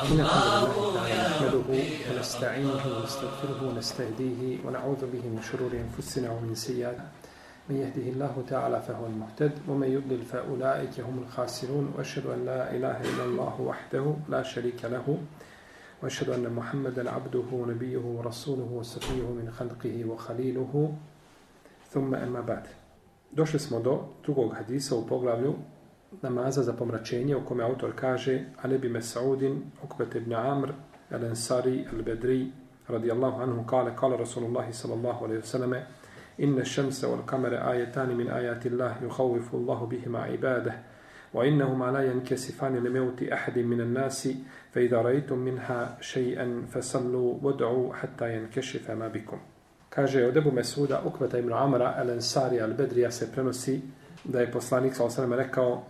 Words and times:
إن 0.00 0.20
الحمد 0.20 0.68
لله 0.68 0.94
تعالى 0.94 1.28
نحمده 1.28 1.68
ونستعينه 2.10 2.82
ونستغفره 2.96 3.68
ونستهديه 3.68 4.58
ونعوذ 4.66 5.00
به 5.12 5.24
من 5.28 5.40
شرور 5.42 5.72
أنفسنا 5.72 6.30
ومن 6.32 6.54
سيئات. 6.54 6.96
من 7.68 7.76
يهده 7.76 8.06
الله 8.12 8.44
تعالى 8.48 8.82
فهو 8.88 9.06
المهتد 9.06 9.52
ومن 9.68 9.88
يضلل 9.92 10.22
فأولئك 10.22 11.00
هم 11.00 11.18
الخاسرون 11.18 11.92
وأشهد 11.96 12.26
أن 12.26 12.44
لا 12.46 12.76
إله 12.76 12.96
إلا 13.00 13.24
الله 13.24 13.60
وحده 13.60 14.14
لا 14.28 14.42
شريك 14.42 14.84
له 14.84 15.18
وأشهد 16.02 16.28
أن 16.28 16.52
محمدا 16.52 17.10
عبده 17.10 17.48
ونبيه 17.52 17.98
ورسوله 17.98 18.68
وصفيه 18.72 19.22
من 19.22 19.52
خلقه 19.58 20.04
وخليله. 20.04 20.92
ثم 21.92 22.14
أما 22.14 22.40
بعد. 22.40 22.66
Došli 23.32 23.58
smo 23.58 23.80
do 23.80 24.08
drugog 24.22 24.54
hadisa 24.54 24.96
u 24.96 25.06
poglavlju 25.06 25.54
namaza 26.22 26.62
za 26.62 26.72
pomračenje 26.72 27.36
u 27.36 27.44
kome 27.44 27.64
autor 27.64 27.92
kaže 27.96 28.44
Alebi 28.62 28.88
Mesaudin, 28.88 29.62
Ukbet 29.82 30.14
ibn 30.14 30.34
Amr, 30.34 30.72
El 31.10 31.24
Ansari, 31.24 31.86
El 31.92 32.02
Bedri, 32.02 32.52
radijallahu 32.88 33.42
anhu, 33.42 33.66
kale, 33.66 33.96
kale 33.96 34.16
Rasulullah 34.16 34.72
sallallahu 34.72 35.24
alaihi 35.24 35.40
wasallam, 35.42 35.74
inne 36.38 36.64
šemse 36.64 37.06
wal 37.06 37.26
kamere 37.26 37.58
ajetani 37.58 38.14
min 38.14 38.30
ajati 38.30 38.68
Allah, 38.68 38.96
yuhawifu 39.02 39.56
Allahu 39.56 39.86
bihima 39.86 40.28
ibadah, 40.28 40.74
li 42.80 42.90
meuti 42.90 43.32
ahadi 43.32 43.62
min 43.62 43.80
an-nasi, 43.80 44.36
fa 44.72 44.80
idha 44.80 45.02
rajtum 45.02 45.38
minha 45.38 45.96
še'an 46.00 46.66
fasallu 46.72 47.38
vod'u 47.42 47.92
hatta 47.92 48.26
yankešifa 48.26 48.94
ma 48.94 49.08
bikum. 49.08 49.38
Kaže 49.90 50.26
od 50.26 50.36
Ebu 50.36 50.50
Mesuda, 50.52 51.02
Ukbeta 51.06 51.38
ibn 51.38 51.52
Amra, 51.52 51.94
El 51.98 52.10
Ansari, 52.10 52.56
El 52.58 52.74
Bedrija 52.74 53.10
se 53.10 53.32
prenosi 53.32 53.80
da 54.24 54.40
je 54.40 54.52
poslanik 54.52 54.92
alaihi 55.00 55.36
rekao 55.36 55.82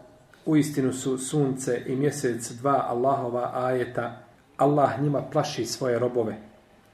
u 0.51 0.57
istinu 0.57 0.93
su 0.93 1.19
sunce 1.19 1.83
i 1.87 1.97
mjesec 1.97 2.51
dva 2.51 2.85
Allahova 2.89 3.51
ajeta. 3.55 4.23
Allah 4.57 5.01
njima 5.03 5.23
plaši 5.23 5.65
svoje 5.65 5.99
robove, 5.99 6.37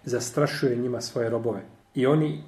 zastrašuje 0.04 0.76
njima 0.76 1.00
svoje 1.00 1.30
robove. 1.30 1.60
I 1.94 2.06
oni 2.06 2.42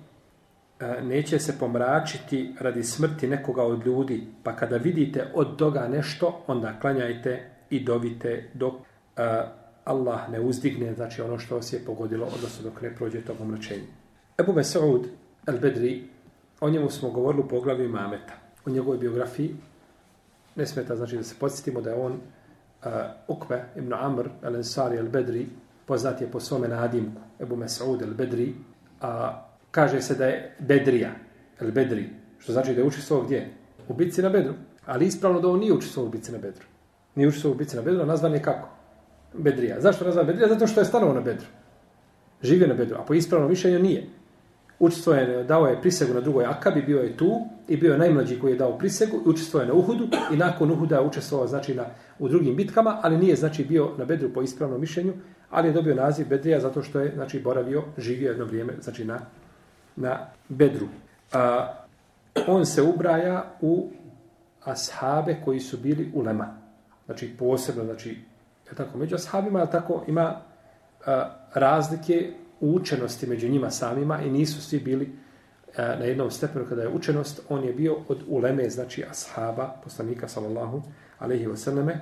e, 0.81 1.03
neće 1.03 1.39
se 1.39 1.59
pomračiti 1.59 2.55
radi 2.61 2.83
smrti 2.83 3.27
nekoga 3.27 3.62
od 3.62 3.86
ljudi, 3.86 4.27
pa 4.42 4.56
kada 4.56 4.77
vidite 4.77 5.31
od 5.34 5.56
toga 5.56 5.89
nešto, 5.89 6.45
onda 6.47 6.81
klanjajte 6.81 7.51
i 7.70 7.84
dovite 7.84 8.51
dok 8.55 8.75
e, 8.75 8.79
Allah 9.84 10.31
ne 10.31 10.41
uzdigne, 10.41 10.95
znači 10.95 11.23
ono 11.23 11.39
što 11.39 11.56
vas 11.56 11.73
je 11.73 11.84
pogodilo, 11.86 12.27
odnosno 12.34 12.70
dok 12.70 12.83
ne 12.83 12.95
prođe 12.95 13.20
to 13.20 13.34
pomračenje. 13.34 13.86
Ebu 14.39 14.53
Mesaud 14.53 15.06
al-Bedri, 15.47 16.03
o 16.61 16.70
njemu 16.70 16.91
smo 16.91 17.11
govorili 17.11 17.42
u 17.42 17.48
poglavi 17.48 17.89
Mameta, 17.89 18.34
o 18.67 18.70
njegovoj 18.70 18.98
biografiji, 18.98 19.55
ne 20.59 20.67
smeta 20.67 20.97
znači 20.97 21.17
da 21.17 21.23
se 21.23 21.34
podsjetimo 21.41 21.81
da 21.81 21.91
je 21.91 21.97
on 21.97 22.12
uh, 22.12 22.92
Ukbe 23.28 23.64
ibn 23.77 23.92
Amr 23.92 24.28
al-Ansari 24.42 24.98
al-Bedri, 24.98 25.47
poznat 25.87 26.20
je 26.20 26.31
po 26.31 26.41
svome 26.41 26.69
nadimku, 26.69 27.20
Ebu 27.41 27.56
Mas'ud 27.56 28.03
al-Bedri, 28.03 28.53
a 29.01 29.42
kaže 29.70 30.03
se 30.03 30.14
da 30.14 30.27
je 30.27 30.56
Bedrija, 30.59 31.11
al-Bedri, 31.61 32.05
što 32.39 32.53
znači 32.53 32.75
da 32.75 32.81
je 32.81 32.86
učestvovao 32.86 33.27
gdje? 33.27 33.51
U 33.89 33.95
bitci 33.95 34.23
na 34.23 34.29
Bedru. 34.29 34.55
Ali 34.86 35.06
ispravno 35.06 35.41
da 35.41 35.48
on 35.48 35.61
nije 35.61 35.73
učestvovao 35.73 36.09
u 36.09 36.12
bitci 36.12 36.33
na 36.33 36.39
Bedru. 36.39 36.64
Nije 37.14 37.29
učestvovao 37.29 37.55
u 37.55 37.59
bitci 37.59 37.77
na 37.77 37.83
Bedru, 37.83 38.03
a 38.03 38.06
nazvan 38.06 38.34
je 38.34 38.42
kako? 38.42 38.69
Bedrija. 39.34 39.81
Zašto 39.81 40.05
nazvan 40.05 40.27
Bedrija? 40.27 40.48
Zato 40.48 40.67
što 40.67 40.81
je 40.81 40.84
stanovao 40.84 41.14
na 41.14 41.20
Bedru. 41.20 41.47
Živio 42.42 42.69
na 42.69 42.75
Bedru, 42.75 42.97
a 42.98 43.05
po 43.05 43.14
ispravnom 43.14 43.51
mišljenju 43.51 43.79
nije 43.79 44.06
učestvo 44.79 45.12
je, 45.12 45.45
dao 45.45 45.67
je 45.67 45.81
prisegu 45.81 46.15
na 46.15 46.21
drugoj 46.21 46.47
akabi, 46.47 46.83
bio 46.83 47.01
je 47.01 47.17
tu 47.17 47.41
i 47.69 47.77
bio 47.77 47.93
je 47.93 47.98
najmlađi 47.98 48.39
koji 48.39 48.53
je 48.53 48.59
dao 48.59 48.79
prisegu 48.79 49.17
i 49.17 49.29
učestvo 49.29 49.61
je 49.61 49.67
na 49.67 49.75
Uhudu 49.75 50.09
i 50.33 50.37
nakon 50.37 50.70
Uhuda 50.70 50.97
je 50.97 51.07
učestvovao 51.07 51.47
znači, 51.47 51.75
na, 51.75 51.85
u 52.19 52.29
drugim 52.29 52.57
bitkama, 52.57 52.98
ali 53.03 53.19
nije 53.19 53.37
znači 53.37 53.65
bio 53.65 53.91
na 53.98 54.05
Bedru 54.05 54.33
po 54.35 54.43
ispravnom 54.43 54.81
mišljenju, 54.81 55.12
ali 55.51 55.69
je 55.69 55.73
dobio 55.73 55.95
naziv 55.95 56.29
Bedrija 56.29 56.61
zato 56.61 56.83
što 56.83 57.01
je 57.01 57.12
znači 57.15 57.41
boravio, 57.41 57.83
živio 57.98 58.31
jedno 58.31 58.45
vrijeme 58.45 58.73
znači 58.81 59.05
na, 59.05 59.19
na 59.97 60.19
Bedru. 60.48 60.87
A, 61.33 61.75
on 62.47 62.67
se 62.67 62.83
ubraja 62.83 63.52
u 63.61 63.91
ashabe 64.64 65.36
koji 65.45 65.61
su 65.61 65.77
bili 65.77 66.11
u 66.14 66.23
Lema. 66.23 66.57
Znači 67.07 67.36
posebno, 67.39 67.85
znači, 67.85 68.11
je 68.70 68.75
tako, 68.77 68.98
među 68.98 69.14
ashabima, 69.14 69.67
tako 69.67 70.05
ima 70.07 70.41
a, 71.07 71.31
razlike 71.55 72.33
u 72.61 72.74
učenosti 72.74 73.27
među 73.27 73.48
njima 73.48 73.70
samima 73.70 74.23
i 74.23 74.30
nisu 74.30 74.63
svi 74.63 74.80
bili 74.80 75.13
e, 75.77 75.83
na 75.83 76.05
jednom 76.05 76.30
stepenu 76.30 76.67
kada 76.69 76.83
je 76.83 76.89
učenost, 76.89 77.41
on 77.48 77.64
je 77.64 77.73
bio 77.73 77.96
od 78.08 78.23
uleme, 78.29 78.70
znači 78.70 79.05
ashaba, 79.11 79.80
poslanika 79.85 80.29
sallallahu 80.29 80.83
alaihi 81.19 81.46
wasallame, 81.46 81.92
e, 81.92 81.98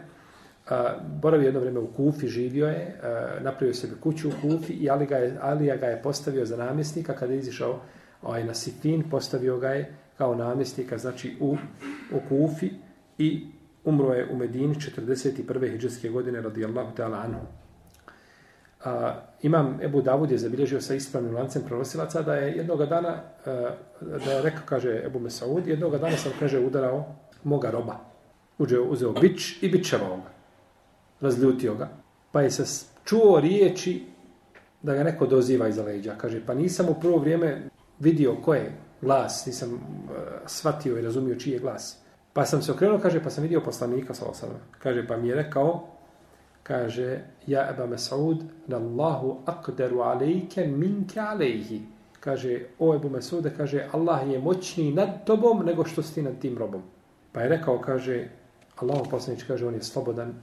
boravi 1.21 1.45
jedno 1.45 1.61
vrijeme 1.61 1.81
u 1.81 1.87
Kufi, 1.87 2.29
živio 2.29 2.67
je, 2.67 3.01
e, 3.03 3.41
napravio 3.41 3.75
sebi 3.75 3.95
kuću 4.01 4.29
u 4.29 4.33
Kufi 4.43 4.73
i 4.73 4.91
Ali 4.91 5.07
ga 5.07 5.17
je, 5.17 5.39
Alija 5.41 5.77
ga 5.77 5.87
je 5.87 6.03
postavio 6.03 6.47
za 6.47 6.57
namjesnika 6.57 7.15
kada 7.15 7.33
je 7.33 7.39
izišao 7.39 7.81
ovaj, 8.23 8.45
na 8.45 8.55
Sifin, 8.55 9.11
postavio 9.11 9.59
ga 9.59 9.69
je 9.69 9.95
kao 10.19 10.35
namjesnika, 10.35 10.99
znači 10.99 11.37
u, 11.41 11.57
u 12.13 12.21
Kufi 12.29 12.71
i 13.19 13.47
umro 13.85 14.15
je 14.15 14.29
u 14.33 14.37
Medini 14.37 14.75
41. 14.75 15.71
hijđarske 15.71 16.09
godine 16.09 16.41
radijallahu 16.41 16.97
ta'ala 16.97 17.25
anhu. 17.25 17.47
A, 18.85 19.15
imam 19.43 19.79
Ebu 19.83 20.03
Davud 20.03 20.31
je 20.31 20.39
zabilježio 20.39 20.81
sa 20.81 20.95
ispravnim 20.95 21.35
lancem 21.35 21.63
prenosilaca 21.67 22.23
da 22.23 22.35
je 22.35 22.57
jednog 22.57 22.87
dana, 22.87 23.23
eh, 23.47 23.71
da 24.01 24.33
je 24.33 24.43
rekao, 24.43 24.63
kaže 24.65 25.03
Ebu 25.07 25.19
Mesaud, 25.19 25.67
jednog 25.67 25.99
dana 25.99 26.17
sam, 26.17 26.33
kaže, 26.39 26.59
udarao 26.59 27.05
moga 27.45 27.71
roba. 27.71 27.97
Uđeo, 28.59 28.85
uzeo 28.85 29.13
bić 29.13 29.63
i 29.63 29.69
bićevao 29.69 30.17
ga. 30.17 30.31
Razljutio 31.21 31.75
ga. 31.75 31.89
Pa 32.33 32.43
je 32.43 32.51
se 32.51 32.87
čuo 33.05 33.41
riječi 33.41 34.05
da 34.83 34.95
ga 34.95 35.03
neko 35.03 35.27
doziva 35.27 35.69
iza 35.69 35.83
leđa. 35.83 36.15
Kaže, 36.19 36.47
pa 36.47 36.55
nisam 36.55 36.89
u 36.89 37.01
prvo 37.01 37.19
vrijeme 37.19 37.69
vidio 37.99 38.35
ko 38.45 38.55
je 38.55 38.73
glas, 39.01 39.47
nisam 39.47 39.73
uh, 39.73 39.81
shvatio 40.47 40.99
i 40.99 41.03
razumio 41.03 41.35
čiji 41.35 41.53
je 41.53 41.59
glas. 41.59 41.99
Pa 42.33 42.45
sam 42.47 42.63
se 42.63 42.73
okrenuo, 42.73 42.99
kaže, 42.99 43.23
pa 43.23 43.31
sam 43.31 43.43
vidio 43.43 43.61
poslanika, 43.61 44.15
sa 44.15 44.27
kaže, 44.79 45.07
pa 45.07 45.17
mi 45.17 45.29
je 45.29 45.35
rekao, 45.35 45.89
kaže 46.67 47.21
ja 47.47 47.71
Eba 47.71 47.87
Mas'ud 47.87 48.43
Allahu 48.73 49.39
aqdaru 49.47 50.03
alejke 50.03 50.67
minke 50.67 51.21
alejhi. 51.21 51.83
Kaže 52.21 52.75
o 52.79 52.95
Ebu 52.95 53.09
Mas'ude 53.09 53.53
kaže 53.57 53.87
Allah 53.93 54.27
je 54.27 54.39
moćniji 54.39 54.93
nad 54.93 55.25
tobom 55.25 55.67
nego 55.67 55.85
što 55.85 56.03
si 56.03 56.23
nad 56.23 56.39
tim 56.39 56.59
robom. 56.59 56.83
Pa 57.33 57.41
je 57.41 57.49
rekao 57.49 57.79
kaže 57.79 58.29
Allahu 58.77 59.11
poslanič 59.11 59.43
kaže 59.43 59.67
on 59.67 59.75
je 59.75 59.83
slobodan 59.83 60.35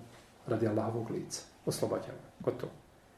radi 0.47 0.67
Allahovog 0.67 1.11
lica 1.11 1.41
oslobađao 1.65 2.15
gotovo. 2.39 2.71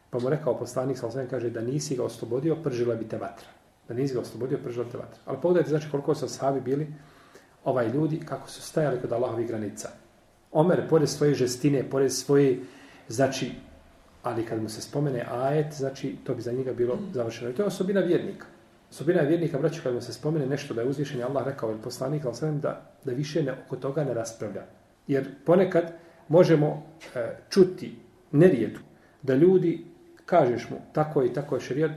Pa 0.09 0.19
mu 0.19 0.29
rekao 0.29 0.57
poslanik 0.57 0.97
sa 0.97 1.25
kaže 1.29 1.49
da 1.49 1.61
nisi 1.61 1.95
ga 1.95 2.03
oslobodio 2.03 2.55
pržila 2.63 2.95
bi 2.95 3.07
te 3.07 3.17
vatra. 3.17 3.47
Da 3.87 3.93
nisi 3.93 4.13
ga 4.13 4.19
oslobodio 4.19 4.57
pržila 4.63 4.85
bi 4.85 4.91
te 4.91 4.97
vatra. 4.97 5.21
Ali 5.25 5.37
pogledajte 5.41 5.69
znači 5.69 5.91
koliko 5.91 6.15
su 6.15 6.29
sahabi 6.29 6.61
bili 6.61 6.87
ovaj 7.63 7.89
ljudi 7.89 8.19
kako 8.19 8.49
su 8.49 8.61
stajali 8.61 9.01
kod 9.01 9.11
Allahovih 9.11 9.47
granica. 9.47 9.89
Omer, 10.51 10.89
pored 10.89 11.09
svoje 11.09 11.33
žestine, 11.33 11.89
pored 11.89 12.13
svoje 12.13 12.59
Znači, 13.07 13.51
ali 14.23 14.45
kad 14.45 14.61
mu 14.61 14.69
se 14.69 14.81
spomene 14.81 15.25
ajet, 15.31 15.73
znači, 15.73 16.15
to 16.23 16.35
bi 16.35 16.41
za 16.41 16.51
njega 16.51 16.73
bilo 16.73 16.97
završeno. 17.13 17.51
I 17.51 17.53
to 17.53 17.61
je 17.61 17.67
osobina 17.67 18.01
vjernika. 18.01 18.45
Osobina 18.89 19.21
vjernika, 19.21 19.59
braću, 19.59 19.81
kad 19.83 19.93
mu 19.93 20.01
se 20.01 20.13
spomene 20.13 20.45
nešto 20.45 20.73
da 20.73 20.81
je 20.81 20.87
uzvišen 20.87 21.23
Allah 21.23 21.45
rekao 21.45 21.71
ili 21.71 21.81
poslanik, 21.81 22.25
ali 22.25 22.35
sam 22.35 22.59
da, 22.59 22.81
da 23.03 23.11
više 23.11 23.43
ne, 23.43 23.53
oko 23.65 23.75
toga 23.75 24.03
ne 24.03 24.13
raspravlja. 24.13 24.63
Jer 25.07 25.25
ponekad 25.45 25.91
možemo 26.27 26.83
e, 27.15 27.37
čuti 27.49 27.95
nerijedu 28.31 28.79
da 29.21 29.35
ljudi, 29.35 29.85
kažeš 30.25 30.69
mu, 30.69 30.77
tako 30.93 31.23
i 31.23 31.33
tako 31.33 31.55
je 31.55 31.61
šerijat, 31.61 31.91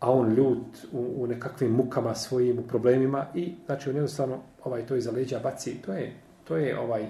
a 0.00 0.12
on 0.12 0.34
ljud 0.34 0.58
u, 0.92 1.14
u 1.16 1.26
nekakvim 1.26 1.70
mukama 1.70 2.14
svojim, 2.14 2.58
u 2.58 2.62
problemima 2.62 3.26
i, 3.34 3.54
znači, 3.66 3.90
on 3.90 3.96
jednostavno 3.96 4.38
ovaj, 4.64 4.86
to 4.86 4.96
iza 4.96 5.10
leđa 5.10 5.38
baci. 5.38 5.82
To 5.82 5.92
je, 5.92 6.12
to 6.44 6.56
je 6.56 6.78
ovaj 6.78 7.06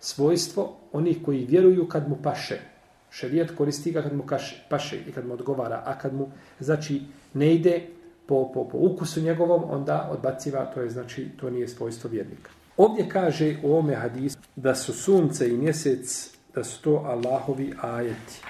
svojstvo 0.00 0.76
onih 0.92 1.18
koji 1.24 1.44
vjeruju 1.44 1.88
kad 1.88 2.08
mu 2.08 2.16
paše. 2.22 2.75
Šerijat 3.16 3.50
koristi 3.56 3.92
ga 3.92 4.02
kad 4.02 4.16
mu 4.16 4.22
kaše, 4.22 4.64
paše 4.68 4.96
i 5.08 5.12
kad 5.12 5.26
mu 5.26 5.34
odgovara, 5.34 5.82
a 5.86 5.98
kad 5.98 6.14
mu 6.14 6.28
znači 6.60 7.02
ne 7.34 7.54
ide 7.54 7.80
po, 8.26 8.52
po, 8.54 8.68
po 8.68 8.78
ukusu 8.78 9.20
njegovom, 9.20 9.64
onda 9.70 10.08
odbaciva, 10.12 10.64
to 10.74 10.80
je 10.80 10.90
znači 10.90 11.28
to 11.40 11.50
nije 11.50 11.68
svojstvo 11.68 12.10
vjernika. 12.10 12.50
Ovdje 12.76 13.08
kaže 13.08 13.56
u 13.62 13.72
ovome 13.72 13.94
hadisu 13.94 14.38
da 14.56 14.74
su 14.74 14.92
sunce 14.92 15.48
i 15.48 15.56
mjesec, 15.56 16.30
da 16.54 16.64
su 16.64 16.82
to 16.82 17.02
Allahovi 17.06 17.74
ajeti. 17.80 18.40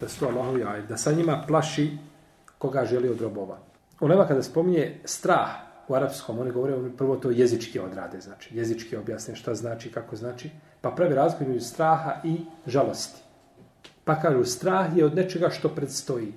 Da 0.00 0.08
su 0.08 0.20
to 0.20 0.26
Allahovi 0.26 0.64
ajeti. 0.64 0.88
Da 0.88 0.96
sa 0.96 1.12
njima 1.12 1.44
plaši 1.46 1.90
koga 2.58 2.84
želi 2.84 3.08
od 3.08 3.20
robova. 3.20 3.58
Onema 4.00 4.26
kada 4.26 4.42
spominje 4.42 5.00
strah 5.04 5.50
u 5.88 5.94
arapskom, 5.94 6.38
oni 6.38 6.50
govore 6.50 6.76
prvo 6.96 7.16
to 7.16 7.30
jezički 7.30 7.78
odrade, 7.78 8.20
znači 8.20 8.56
jezički 8.56 8.96
objasne 8.96 9.36
šta 9.36 9.54
znači, 9.54 9.92
kako 9.92 10.16
znači, 10.16 10.50
pa 10.80 10.90
pravi 10.90 11.14
razgovor 11.14 11.62
straha 11.62 12.20
i 12.24 12.40
žalosti. 12.66 13.31
Pa 14.04 14.20
kažu, 14.20 14.44
strah 14.44 14.96
je 14.96 15.04
od 15.04 15.14
nečega 15.14 15.50
što 15.50 15.68
predstoji. 15.68 16.32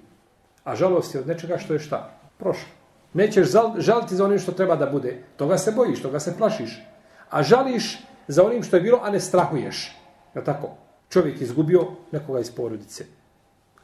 A 0.64 0.76
žalost 0.76 1.16
je 1.16 1.22
od 1.22 1.28
nečega 1.28 1.58
što 1.58 1.74
je 1.74 1.80
šta? 1.80 2.10
Prošlo. 2.38 2.70
Nećeš 3.14 3.48
žaliti 3.78 4.16
za 4.16 4.26
onim 4.26 4.40
što 4.40 4.52
treba 4.52 4.76
da 4.76 4.86
bude. 4.86 5.24
Toga 5.38 5.58
se 5.58 5.72
bojiš, 5.72 6.02
toga 6.02 6.20
se 6.20 6.38
plašiš. 6.38 6.84
A 7.30 7.44
žališ 7.44 8.00
za 8.28 8.44
onim 8.44 8.64
što 8.64 8.76
je 8.76 8.82
bilo, 8.82 9.00
a 9.04 9.10
ne 9.10 9.20
strahuješ. 9.20 9.96
Je 10.36 10.44
tako? 10.44 10.70
Čovjek 11.10 11.42
izgubio 11.42 11.88
nekoga 12.12 12.40
iz 12.40 12.52
porodice. 12.52 13.06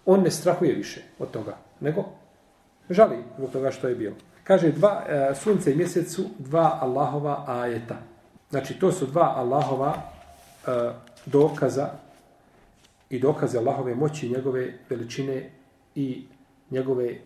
on 0.06 0.24
ne 0.24 0.32
strahuje 0.32 0.76
više 0.76 1.02
od 1.20 1.32
toga, 1.32 1.58
nego 1.80 2.06
žali 2.90 3.24
zbog 3.38 3.52
toga 3.52 3.72
što 3.72 3.88
je 3.88 3.96
bilo. 3.96 4.16
Kaže, 4.44 4.72
dva, 4.72 5.04
e, 5.08 5.36
sunce 5.36 5.72
i 5.72 5.76
mjesec 5.76 6.16
su 6.16 6.24
dva 6.40 6.80
Allahova 6.82 7.44
ajeta. 7.48 7.96
Znači, 8.50 8.80
to 8.80 8.92
su 8.92 9.06
dva 9.06 9.34
Allahova 9.38 9.94
e, 9.96 10.72
dokaza 11.26 11.90
i 13.12 13.20
dokaze 13.20 13.58
Allahove 13.58 13.96
moći, 13.96 14.30
njegove 14.30 14.74
veličine 14.90 15.50
i 15.96 16.26
njegove 16.72 17.06
e, 17.06 17.18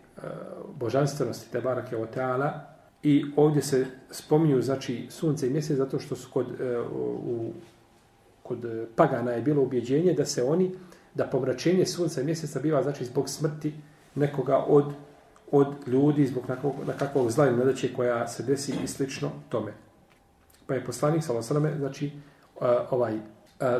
božanstvenosti, 0.78 1.52
te 1.52 1.60
barake 1.60 1.96
o 1.96 2.06
teala. 2.06 2.66
I 3.02 3.24
ovdje 3.36 3.62
se 3.62 3.86
spominju, 4.10 4.62
znači, 4.62 5.06
sunce 5.10 5.46
i 5.46 5.50
mjesec, 5.50 5.76
zato 5.76 5.98
što 5.98 6.16
su 6.16 6.30
kod, 6.32 6.46
e, 6.60 6.80
u, 6.80 7.52
kod 8.42 8.88
pagana 8.96 9.32
je 9.32 9.42
bilo 9.42 9.62
ubjeđenje 9.62 10.12
da 10.12 10.24
se 10.24 10.42
oni, 10.42 10.70
da 11.14 11.24
pomračenje 11.24 11.86
sunca 11.86 12.20
i 12.20 12.24
mjeseca 12.24 12.60
biva, 12.60 12.82
znači, 12.82 13.04
zbog 13.04 13.28
smrti 13.28 13.74
nekoga 14.14 14.64
od 14.68 14.84
od 15.50 15.74
ljudi 15.86 16.26
zbog 16.26 16.44
nekakvog 16.86 17.30
zla 17.30 17.46
ili 17.46 17.56
nedaće 17.56 17.94
koja 17.94 18.28
se 18.28 18.42
desi 18.42 18.74
i 18.84 18.86
slično 18.86 19.30
tome. 19.48 19.72
Pa 20.66 20.74
je 20.74 20.84
poslanik, 20.84 21.24
sallallahu 21.24 21.78
znači, 21.78 22.06
e, 22.06 22.10
ovaj, 22.90 23.18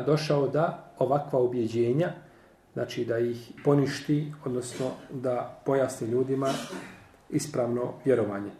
došao 0.05 0.47
da 0.47 0.93
ovakva 0.99 1.39
ubjeđenja, 1.39 2.11
znači 2.73 3.05
da 3.05 3.19
ih 3.19 3.51
poništi, 3.63 4.33
odnosno 4.45 4.91
da 5.11 5.61
pojasni 5.65 6.07
ljudima 6.07 6.49
ispravno 7.29 7.93
vjerovanje. 8.05 8.51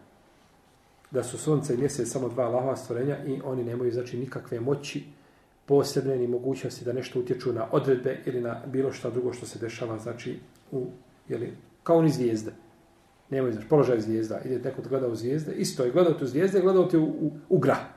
Da 1.11 1.23
su 1.23 1.37
sunce 1.37 1.73
i 1.73 1.77
mjesec 1.77 2.11
samo 2.11 2.29
dva 2.29 2.47
lahova 2.47 2.75
stvorenja 2.75 3.17
i 3.25 3.41
oni 3.45 3.63
nemaju 3.63 3.91
znači 3.91 4.17
nikakve 4.17 4.59
moći 4.59 5.03
posebne 5.65 6.17
ni 6.17 6.27
mogućnosti 6.27 6.85
da 6.85 6.93
nešto 6.93 7.19
utječu 7.19 7.53
na 7.53 7.67
odredbe 7.71 8.17
ili 8.25 8.41
na 8.41 8.61
bilo 8.65 8.91
šta 8.91 9.09
drugo 9.09 9.33
što 9.33 9.45
se 9.45 9.59
dešava 9.59 9.99
znači 9.99 10.39
u 10.71 10.85
jeli, 11.29 11.53
kao 11.83 11.97
oni 11.97 12.09
zvijezde. 12.09 12.51
Nemoj 13.29 13.51
znači 13.51 13.67
položaj 13.67 14.01
zvijezda. 14.01 14.39
Ide 14.45 14.59
neko 14.59 14.81
da 14.81 14.89
gleda 14.89 15.07
u 15.07 15.15
zvijezde. 15.15 15.53
Isto 15.53 15.83
je 15.83 15.91
gledao 15.91 16.13
tu 16.13 16.25
zvijezde, 16.25 16.61
gledao 16.61 16.85
te 16.85 16.97
u, 16.97 17.03
u, 17.03 17.31
u 17.49 17.59
grah 17.59 17.96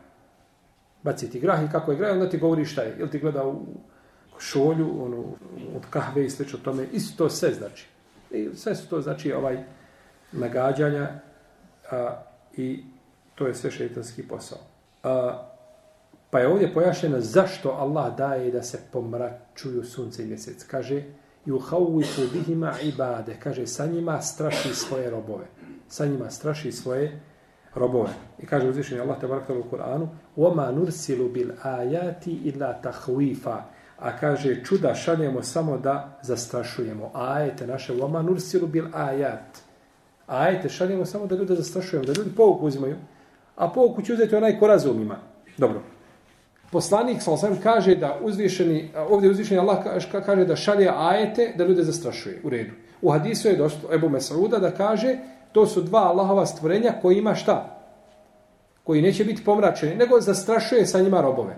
baciti 1.02 1.40
grah 1.40 1.64
i 1.64 1.72
kako 1.72 1.92
je 1.92 1.98
grah, 1.98 2.12
onda 2.12 2.28
ti 2.28 2.38
govori 2.38 2.64
šta 2.64 2.82
je. 2.82 2.96
Ili 2.98 3.10
ti 3.10 3.18
gleda 3.18 3.44
u 3.46 3.66
šolju, 4.38 5.04
ono, 5.04 5.24
od 5.76 5.82
kahve 5.90 6.26
i 6.26 6.30
slično 6.30 6.58
tome. 6.58 6.86
Isto 6.92 7.24
to 7.24 7.30
sve 7.30 7.54
znači. 7.54 7.86
I 8.30 8.48
sve 8.54 8.74
su 8.74 8.88
to 8.88 9.00
znači 9.00 9.32
ovaj 9.32 9.64
nagađanja 10.32 11.08
a, 11.90 12.22
i 12.56 12.84
to 13.34 13.46
je 13.46 13.54
sve 13.54 13.70
šeitanski 13.70 14.28
posao. 14.28 14.58
A, 15.02 15.46
pa 16.30 16.38
je 16.38 16.48
ovdje 16.48 16.74
pojašnjeno 16.74 17.20
zašto 17.20 17.70
Allah 17.70 18.16
daje 18.16 18.50
da 18.50 18.62
se 18.62 18.78
pomračuju 18.92 19.84
sunce 19.84 20.22
i 20.22 20.26
mjesec. 20.26 20.64
Kaže, 20.64 21.02
i 21.46 21.50
yuhawifu 21.50 22.32
bihima 22.32 22.74
ibade 22.82 23.36
kaže 23.42 23.66
sa 23.66 23.86
njima 23.86 24.20
straši 24.22 24.74
svoje 24.74 25.10
robove 25.10 25.46
sa 25.88 26.06
njima 26.06 26.30
straši 26.30 26.72
svoje 26.72 27.20
robove. 27.74 28.10
I 28.38 28.46
kaže 28.46 28.68
uzvišeni 28.68 29.00
Allah 29.00 29.20
te 29.20 29.26
barakta 29.26 29.54
u 29.54 29.62
Kur'anu 29.70 30.08
وَمَا 30.36 30.74
nursilu 30.74 31.28
bil 31.28 31.50
ayati 31.62 32.38
illa 32.44 32.80
takhwifa 32.82 33.56
a 33.98 34.16
kaže 34.16 34.64
čuda 34.64 34.94
šaljemo 34.94 35.42
samo 35.42 35.78
da 35.78 36.18
zastrašujemo. 36.22 37.10
Ajete 37.14 37.66
naše 37.66 37.92
وَمَا 37.92 38.22
nursilu 38.22 38.66
bil 38.66 38.86
ayat 38.92 39.70
ajete 40.26 40.68
šaljemo 40.68 41.04
samo 41.04 41.26
da 41.26 41.36
ljude 41.36 41.54
zastrašujemo 41.54 42.06
da 42.06 42.12
ljudi 42.12 42.30
pouku 42.36 42.66
uzimaju 42.66 42.96
a 43.56 43.68
pouku 43.68 44.02
će 44.02 44.12
uzeti 44.12 44.36
onaj 44.36 44.58
ko 44.58 44.66
razumima 44.66 45.16
dobro. 45.58 45.82
Poslanik 46.70 47.22
sa 47.22 47.32
osam 47.32 47.58
kaže 47.62 47.94
da 47.94 48.18
uzvišeni, 48.22 48.90
ovdje 49.08 49.30
uzvišeni 49.30 49.60
Allah 49.60 49.78
kaže 50.26 50.44
da 50.44 50.56
šalje 50.56 50.90
ajete 50.96 51.52
da 51.56 51.64
ljude 51.64 51.82
zastrašuje. 51.82 52.40
U 52.44 52.50
redu. 52.50 52.70
U 53.02 53.10
hadisu 53.10 53.48
je 53.48 53.56
došlo 53.56 53.94
Ebu 53.94 54.08
Mesauda 54.08 54.58
da 54.58 54.70
kaže 54.70 55.18
to 55.52 55.66
su 55.66 55.82
dva 55.82 56.00
Allahova 56.00 56.46
stvorenja 56.46 56.92
koji 57.02 57.18
ima 57.18 57.34
šta? 57.34 57.76
Koji 58.84 59.02
neće 59.02 59.24
biti 59.24 59.44
pomračeni, 59.44 59.96
nego 59.96 60.20
zastrašuje 60.20 60.86
sa 60.86 61.00
njima 61.00 61.20
robove. 61.20 61.56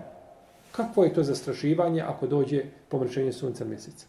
Kakvo 0.71 1.03
je 1.03 1.13
to 1.13 1.23
zastrašivanje 1.23 2.01
ako 2.01 2.27
dođe 2.27 2.63
pomračenje 2.89 3.31
sunca 3.31 3.65
mjeseca? 3.65 4.05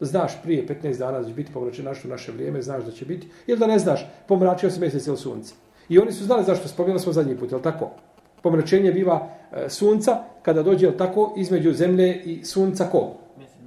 Znaš 0.00 0.42
prije 0.42 0.66
15 0.66 0.98
dana 0.98 1.20
da 1.20 1.28
će 1.28 1.34
biti 1.34 1.52
pomračen 1.52 1.84
našto 1.84 2.08
naše 2.08 2.32
vrijeme, 2.32 2.62
znaš 2.62 2.84
da 2.84 2.92
će 2.92 3.04
biti, 3.04 3.28
ili 3.46 3.58
da 3.58 3.66
ne 3.66 3.78
znaš, 3.78 4.06
pomračio 4.28 4.70
se 4.70 4.80
mjesec 4.80 5.06
ili 5.06 5.16
sunce. 5.16 5.54
I 5.88 5.98
oni 5.98 6.12
su 6.12 6.24
znali 6.24 6.44
zašto, 6.44 6.68
spomenuli 6.68 7.00
smo 7.00 7.12
zadnji 7.12 7.36
put, 7.36 7.52
je 7.52 7.62
tako? 7.62 7.90
pomračenje 8.46 8.92
biva 8.92 9.28
e, 9.52 9.68
sunca 9.68 10.18
kada 10.42 10.62
dođe 10.62 10.92
tako 10.96 11.34
između 11.36 11.72
zemlje 11.72 12.22
i 12.24 12.44
sunca 12.44 12.84
ko? 12.92 13.16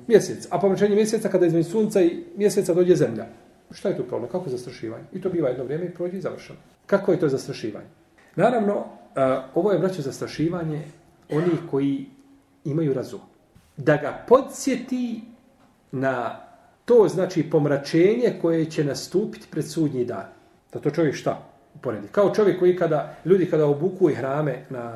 Mjesec. 0.07 0.47
A 0.49 0.59
pomračenje 0.59 0.95
mjeseca 0.95 1.29
kada 1.29 1.45
između 1.45 1.69
sunca 1.69 2.01
i 2.01 2.23
mjeseca 2.37 2.73
dođe 2.73 2.95
zemlja. 2.95 3.25
Šta 3.71 3.89
je 3.89 3.97
tu 3.97 4.03
problem? 4.03 4.31
Kako 4.31 4.45
je 4.45 4.51
zastrašivanje? 4.51 5.03
I 5.13 5.21
to 5.21 5.29
biva 5.29 5.49
jedno 5.49 5.63
vrijeme 5.63 5.85
i 5.85 5.93
prođe 5.93 6.17
i 6.17 6.21
završeno. 6.21 6.59
Kako 6.85 7.11
je 7.11 7.19
to 7.19 7.29
zastrašivanje? 7.29 7.87
Naravno, 8.35 8.85
e, 9.15 9.37
ovo 9.55 9.71
je 9.71 9.79
braćo 9.79 10.01
zastrašivanje 10.01 10.81
oni 11.29 11.51
koji 11.71 12.05
imaju 12.65 12.93
razum. 12.93 13.21
Da 13.77 13.97
ga 13.97 14.25
podsjeti 14.27 15.21
na 15.91 16.39
to 16.85 17.07
znači 17.07 17.49
pomračenje 17.49 18.37
koje 18.41 18.65
će 18.65 18.83
nastupiti 18.83 19.47
pred 19.51 19.65
sudnji 19.67 20.05
dan. 20.05 20.25
Da 20.73 20.79
to 20.79 20.91
čovjek 20.91 21.15
šta? 21.15 21.49
poredi. 21.81 22.07
Kao 22.11 22.35
čovjek 22.35 22.59
koji 22.59 22.75
kada, 22.75 23.15
ljudi 23.25 23.49
kada 23.49 23.65
obukuju 23.65 24.15
hrame 24.15 24.65
na 24.69 24.95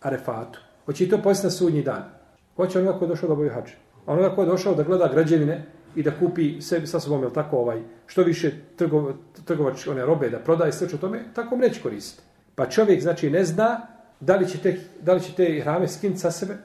arefatu, 0.00 0.60
hoće 0.86 1.04
i 1.04 1.08
to 1.08 1.18
posjeti 1.22 1.46
na 1.46 1.50
sudnji 1.50 1.82
dan. 1.82 2.04
Hoće 2.56 2.78
onoga 2.78 2.98
koji 2.98 3.06
je 3.06 3.10
došao 3.10 3.28
da 3.28 3.34
boju 3.34 3.50
hađe. 3.50 3.74
Onoga 4.06 4.34
koji 4.34 4.46
je 4.46 4.50
došao 4.50 4.74
da 4.74 4.82
gleda 4.82 5.08
građevine 5.08 5.64
i 5.96 6.02
da 6.02 6.18
kupi 6.18 6.60
sebi 6.60 6.86
sa 6.86 7.00
sobom, 7.00 7.22
jel 7.22 7.32
tako, 7.32 7.56
ovaj, 7.56 7.82
što 8.06 8.22
više 8.22 8.52
trgo, 8.76 9.12
trgovač 9.44 9.86
one 9.86 10.06
robe 10.06 10.30
da 10.30 10.38
prodaje 10.38 10.72
sve 10.72 10.88
što 10.88 10.98
tome, 10.98 11.24
tako 11.34 11.56
mu 11.56 11.62
neće 11.62 11.82
koristiti. 11.82 12.22
Pa 12.54 12.68
čovjek, 12.68 13.02
znači, 13.02 13.30
ne 13.30 13.44
zna 13.44 13.86
da 14.20 14.36
li 14.36 14.48
će 14.48 14.58
te, 14.58 14.80
da 15.02 15.14
li 15.14 15.20
će 15.20 15.32
te 15.32 15.60
hrame 15.62 15.88
skinuti 15.88 16.20
sa 16.20 16.30
sebe, 16.30 16.56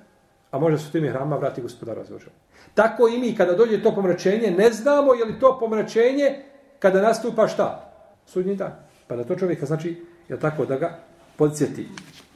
a 0.51 0.60
možda 0.60 0.78
su 0.78 0.92
tim 0.92 1.10
hrama 1.10 1.38
vrati 1.38 1.62
gospodar 1.62 1.98
razložao. 1.98 2.31
Tako 2.74 3.07
i 3.07 3.19
mi, 3.19 3.36
kada 3.36 3.54
dođe 3.54 3.83
to 3.83 3.95
pomračenje, 3.95 4.51
ne 4.57 4.72
znamo 4.72 5.13
je 5.13 5.25
li 5.25 5.39
to 5.39 5.57
pomračenje 5.60 6.44
kada 6.80 7.01
nastupa 7.01 7.48
šta? 7.48 7.94
Sudnji 8.25 8.56
dan. 8.56 8.72
Pa 9.07 9.16
da 9.16 9.24
to 9.24 9.36
čovjeka 9.36 9.66
znači, 9.66 10.06
je 10.30 10.39
tako 10.39 10.66
da 10.66 10.77
ga 10.77 11.00
podsjeti. 11.36 11.88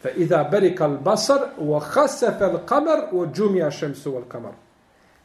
Fa 0.01 0.09
idha 0.09 0.44
barika 0.51 0.86
al-basar 0.86 1.39
wa 1.59 1.80
khasafa 1.80 2.45
al-qamar 2.45 3.12
wa 3.12 3.27
jumi'a 3.36 3.71
shamsu 3.71 4.12
wal-qamar. 4.12 4.64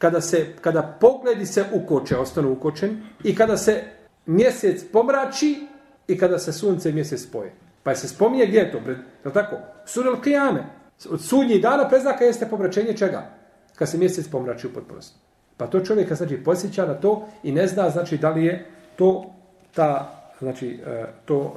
Kada 0.01 0.21
se 0.21 0.45
kada 0.61 0.81
pogledi 0.99 1.45
se 1.45 1.65
ukoče, 1.73 2.17
ostanu 2.17 2.51
ukočen 2.51 3.03
i 3.23 3.35
kada 3.35 3.57
se 3.57 3.83
mjesec 4.25 4.83
pomrači 4.91 5.67
i 6.07 6.17
kada 6.17 6.39
se 6.39 6.53
sunce 6.53 6.89
i 6.89 6.93
mjesec 6.93 7.21
spoje. 7.21 7.53
Pa 7.83 7.95
se 7.95 8.07
spominje 8.07 8.45
gdje 8.45 8.59
je 8.59 8.71
to? 8.71 8.79
Pred, 8.83 8.97
je 9.25 9.33
tako? 9.33 9.55
Sur 9.85 10.05
al-qiyame. 10.05 10.63
Od 11.09 11.21
sudnjih 11.21 11.61
dana 11.61 11.89
preznaka 11.89 12.25
jeste 12.25 12.49
pomračenje 12.49 12.97
čega? 12.97 13.29
Kad 13.75 13.89
se 13.89 13.97
mjesec 13.97 14.27
pomrači 14.27 14.67
u 14.67 14.73
potpunosti. 14.73 15.17
Pa 15.57 15.67
to 15.67 15.79
čovjeka 15.79 16.15
znači 16.15 16.43
podsjeća 16.43 16.85
na 16.85 16.93
to 16.93 17.27
i 17.43 17.51
ne 17.51 17.67
zna 17.67 17.89
znači 17.89 18.17
da 18.17 18.29
li 18.29 18.45
je 18.45 18.65
to 18.95 19.33
ta 19.75 20.17
znači 20.39 20.79
e, 20.85 21.05
to 21.25 21.53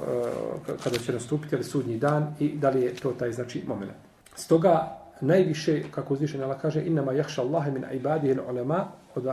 e, 0.67 0.71
kada 0.83 0.97
će 0.97 1.13
nastupiti 1.13 1.55
ali 1.55 1.63
sudnji 1.63 1.97
dan 1.97 2.35
i 2.39 2.49
da 2.49 2.69
li 2.69 2.81
je 2.81 2.95
to 2.95 3.11
taj 3.11 3.31
znači 3.31 3.63
moment. 3.67 3.91
Stoga 4.35 5.04
najviše 5.21 5.83
kako 5.91 6.13
uzvišen 6.13 6.43
Allah 6.43 6.61
kaže 6.61 6.85
innama 6.85 7.13
jahša 7.13 7.41
Allahe 7.41 7.71
min 7.71 7.85
ibadih 7.93 8.37
al-ulama 8.37 8.83
od 9.15 9.27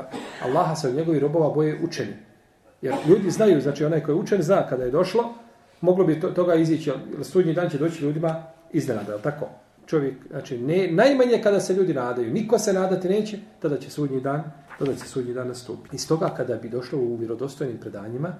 Allaha 0.44 0.74
se 0.74 0.88
od 0.88 0.94
njegovi 0.94 1.18
robova 1.18 1.50
boje 1.50 1.78
učeni. 1.84 2.12
Jer 2.82 2.94
ljudi 3.08 3.30
znaju, 3.30 3.60
znači 3.60 3.84
onaj 3.84 4.02
koji 4.02 4.16
je 4.16 4.20
učen 4.20 4.42
zna 4.42 4.66
kada 4.68 4.84
je 4.84 4.90
došlo, 4.90 5.34
moglo 5.80 6.04
bi 6.04 6.20
to, 6.20 6.30
toga 6.30 6.54
izići, 6.54 6.90
jer 6.90 7.24
sudnji 7.24 7.52
dan 7.52 7.70
će 7.70 7.78
doći 7.78 8.04
ljudima 8.04 8.44
iznenada, 8.72 9.18
tako? 9.18 9.48
Čovjek, 9.86 10.14
znači, 10.30 10.58
ne, 10.58 10.88
najmanje 10.92 11.40
kada 11.42 11.60
se 11.60 11.74
ljudi 11.74 11.94
nadaju, 11.94 12.32
niko 12.32 12.58
se 12.58 12.72
nadati 12.72 13.08
neće, 13.08 13.38
tada 13.60 13.78
će 13.78 13.90
sudnji 13.90 14.20
dan, 14.20 14.42
tada 14.78 14.94
će 14.94 15.04
sudnji 15.04 15.34
dan 15.34 15.48
nastupiti. 15.48 15.96
Iz 15.96 16.08
toga 16.08 16.28
kada 16.36 16.56
bi 16.56 16.68
došlo 16.68 16.98
u 16.98 17.16
vjerodostojnim 17.16 17.78
predanjima, 17.78 18.34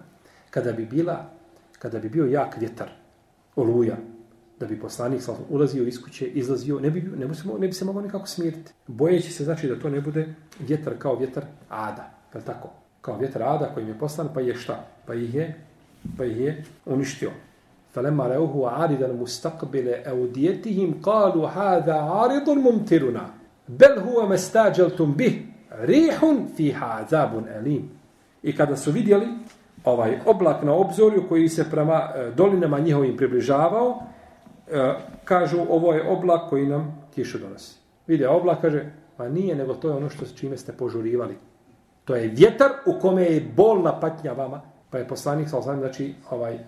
kada 0.50 0.72
bi 0.72 0.86
bila 0.86 1.30
kada 1.82 1.98
bi 1.98 2.08
bio 2.08 2.26
jak 2.26 2.56
vjetar 2.60 2.90
oluja 3.56 3.96
da 4.61 4.65
bi 4.65 4.79
poslanik 4.79 5.21
sallallahu 5.21 5.55
ulazio 5.55 5.87
iz 5.87 6.03
kuće 6.03 6.25
izlazio 6.25 6.79
ne 6.79 6.89
bi 6.89 7.01
ne 7.01 7.27
bi 7.27 7.35
se 7.35 7.47
ne 7.59 7.67
bi 7.67 7.73
se 7.73 7.85
mogao 7.85 8.01
nikako 8.01 8.27
smiriti 8.27 8.71
bojeći 8.87 9.31
se 9.31 9.43
znači 9.43 9.67
da 9.67 9.79
to 9.79 9.89
ne 9.89 10.01
bude 10.01 10.33
vjetar 10.59 10.93
kao 10.99 11.15
vjetar 11.15 11.45
ada 11.69 12.11
je 12.35 12.41
tako 12.45 12.69
kao 13.01 13.17
vjetar 13.17 13.43
ada 13.43 13.71
koji 13.73 13.87
je 13.87 13.99
poslan 13.99 14.29
pa 14.33 14.41
je 14.41 14.55
šta 14.55 14.87
pa 15.05 15.13
ih 15.13 15.35
je 15.35 15.55
pa 16.17 16.25
ih 16.25 16.39
je 16.39 16.63
uništio 16.85 17.31
فلما 17.97 18.27
رأوه 18.27 18.69
عارضا 18.69 19.07
مستقبل 19.07 19.87
أوديتهم 20.13 20.89
قالوا 21.03 21.47
هذا 21.47 21.93
عارض 21.93 22.49
ممطرنا 22.49 23.25
بل 23.69 23.99
هو 23.99 24.27
ما 24.27 24.35
استعجلتم 24.35 25.11
به 25.11 25.45
ريح 25.81 26.25
فيها 26.57 26.85
عذاب 26.85 27.47
أليم 27.47 27.97
I 28.43 28.55
kada 28.55 28.77
su 28.77 28.91
vidjeli 28.91 29.27
ovaj 29.83 30.19
oblak 30.25 30.63
na 30.63 30.73
obzorju 30.73 31.23
koji 31.29 31.49
se 31.49 31.69
prema 31.71 32.01
e, 32.15 32.31
dolinama 32.35 32.79
njihovim 32.79 33.17
približavao, 33.17 34.03
e, 34.70 34.94
kažu 35.24 35.58
ovo 35.68 35.92
je 35.92 36.08
oblak 36.08 36.50
koji 36.50 36.66
nam 36.66 37.08
kišu 37.14 37.38
donosi. 37.38 37.76
Vide 38.06 38.28
oblak 38.28 38.60
kaže, 38.60 38.84
pa 39.16 39.28
nije, 39.28 39.54
nego 39.54 39.74
to 39.74 39.88
je 39.88 39.94
ono 39.94 40.10
što 40.10 40.26
s 40.26 40.34
čime 40.34 40.56
ste 40.56 40.72
požurivali. 40.72 41.34
To 42.04 42.16
je 42.16 42.28
vjetar 42.28 42.70
u 42.86 43.00
kome 43.00 43.22
je 43.22 43.52
bolna 43.56 44.00
patnja 44.00 44.32
vama. 44.32 44.60
Pa 44.90 44.98
je 44.98 45.08
poslanik, 45.08 45.48
sa 45.48 45.58
osam, 45.58 45.78
znači, 45.78 46.14
ovaj, 46.30 46.58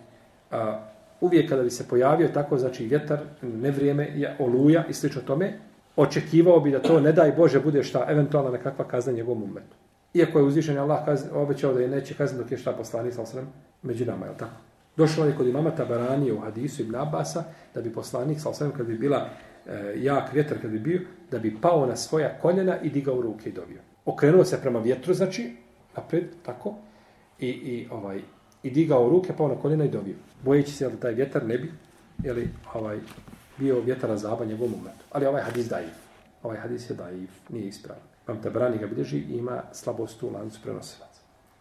a, 0.51 0.81
uvijek 1.21 1.49
kada 1.49 1.63
bi 1.63 1.71
se 1.71 1.89
pojavio 1.89 2.29
tako, 2.29 2.59
znači, 2.59 2.87
vjetar, 2.87 3.19
nevrijeme, 3.43 4.11
je 4.15 4.37
oluja 4.39 4.85
i 4.89 4.95
slično 4.95 5.23
tome, 5.23 5.53
očekivao 5.97 6.61
bi 6.61 6.71
da 6.71 6.83
to, 6.83 7.01
ne 7.01 7.13
daj 7.13 7.33
Bože, 7.33 7.61
bude 7.61 7.83
šta, 7.83 8.07
eventualna 8.09 8.51
nekakva 8.51 8.85
kazna 8.85 9.13
njegovom 9.13 9.43
umetu. 9.43 9.77
Iako 10.15 10.39
je 10.39 10.45
uzvišen 10.45 10.79
Allah 10.79 11.05
kaz, 11.05 11.25
obećao 11.33 11.75
da 11.75 11.81
je 11.81 11.89
neće 11.89 12.15
kazniti 12.15 12.43
dok 12.43 12.53
je 12.53 12.59
šta 12.59 12.73
poslanik, 12.73 13.15
sa 13.15 13.23
osam, 13.23 13.53
među 13.83 14.05
nama, 14.05 14.27
je 14.27 14.33
li 14.33 14.39
tako? 14.39 14.57
Došlo 14.97 15.25
je 15.25 15.37
kod 15.37 15.47
imama 15.47 15.71
Tabarani 15.71 16.33
u 16.33 16.41
hadisu 16.41 16.83
ibn 16.83 16.95
Abasa, 16.95 17.45
da 17.75 17.81
bi 17.81 17.93
poslanik, 17.93 18.41
sa 18.41 18.49
osvijem, 18.49 18.73
kad 18.73 18.87
bi 18.87 18.99
bila 18.99 19.29
e, 19.67 19.95
jak 19.97 20.33
vjetar, 20.33 20.61
kad 20.63 20.71
bi 20.71 20.79
bio, 20.79 21.01
da 21.31 21.39
bi 21.39 21.57
pao 21.61 21.87
na 21.87 21.97
svoja 21.97 22.39
koljena 22.43 22.81
i 22.81 22.91
digao 22.91 23.23
ruke 23.23 23.49
i 23.49 23.53
dobio. 23.53 23.81
okrenuo 24.05 24.45
se 24.45 24.61
prema 24.61 24.79
vjetru, 24.79 25.15
znači, 25.15 25.57
napred, 25.97 26.25
tako, 26.43 26.75
i, 27.39 27.49
i, 27.49 27.89
ovaj, 27.91 28.21
i 28.63 28.71
digao 28.71 29.09
ruke, 29.09 29.33
pa 29.39 29.49
na 29.49 29.55
koljena 29.55 29.85
i 29.85 29.89
dobio. 29.89 30.15
Bojeći 30.45 30.73
se 30.73 30.89
da 30.89 30.97
taj 30.97 31.15
vjetar 31.15 31.47
ne 31.47 31.59
bi, 31.59 31.73
jeli, 32.23 32.49
ovaj, 32.75 32.99
bio 33.59 33.81
vjetar 33.81 34.11
na 34.11 34.17
zaba 34.17 34.45
njegovom 34.45 34.73
momentu. 34.73 35.05
Ali 35.11 35.27
ovaj 35.27 35.43
hadis 35.43 35.69
dajiv. 35.69 35.91
Ovaj 36.43 36.59
hadis 36.59 36.91
je 36.91 36.97
dajiv, 36.97 37.29
nije 37.49 37.69
ispravan. 37.69 38.03
Vam 38.27 38.43
Tabarani 38.43 38.79
ga 38.79 38.87
bilježi 38.87 39.19
i 39.19 39.37
ima 39.37 39.63
slabost 39.73 40.23
u 40.23 40.31
lancu 40.31 40.61
prenosila. 40.63 41.07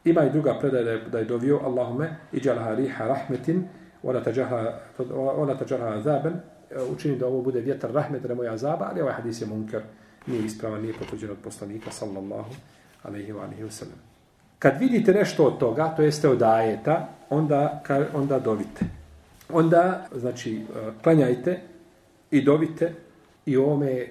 Ima 0.05 0.24
i 0.24 0.29
druga 0.29 0.60
predaja 0.60 0.83
da 0.83 0.91
je, 0.91 1.01
da 1.12 1.19
je 1.19 1.25
dovio 1.25 1.60
Allahume 1.63 2.15
i 2.31 2.39
džalha 2.39 2.75
riha 2.75 3.07
rahmetin 3.07 3.67
ona 4.03 5.55
tađaha 5.57 5.93
azaben 5.93 6.33
e, 6.33 6.81
učini 6.81 7.17
da 7.17 7.27
ovo 7.27 7.41
bude 7.41 7.62
vjetar 7.62 7.91
rahmet 7.91 8.24
na 8.24 8.36
moja 8.36 8.53
azaba, 8.53 8.88
ali 8.91 9.01
ovaj 9.01 9.13
hadis 9.13 9.41
je 9.41 9.48
munker 9.48 9.81
nije 10.27 10.45
ispravan, 10.45 10.81
nije 10.81 10.93
potvrđen 11.00 11.31
od 11.31 11.38
poslanika, 11.43 11.91
sallallahu 11.91 12.53
alaihi 13.03 13.33
wa 13.33 13.41
alaihi 13.43 13.63
wa 13.63 13.72
sallam. 13.72 13.98
Kad 14.60 14.79
vidite 14.79 15.13
nešto 15.13 15.45
od 15.45 15.57
toga, 15.57 15.93
to 15.95 16.01
jeste 16.01 16.29
od 16.29 16.41
ajeta, 16.41 17.10
onda, 17.29 17.83
onda 18.13 18.39
dovite. 18.39 18.86
Onda, 19.50 20.07
znači, 20.15 20.55
e, 20.55 20.91
klanjajte 21.03 21.60
i 22.31 22.41
dovite 22.41 22.93
i 23.45 23.57
ovome 23.57 23.91
e, 23.91 24.09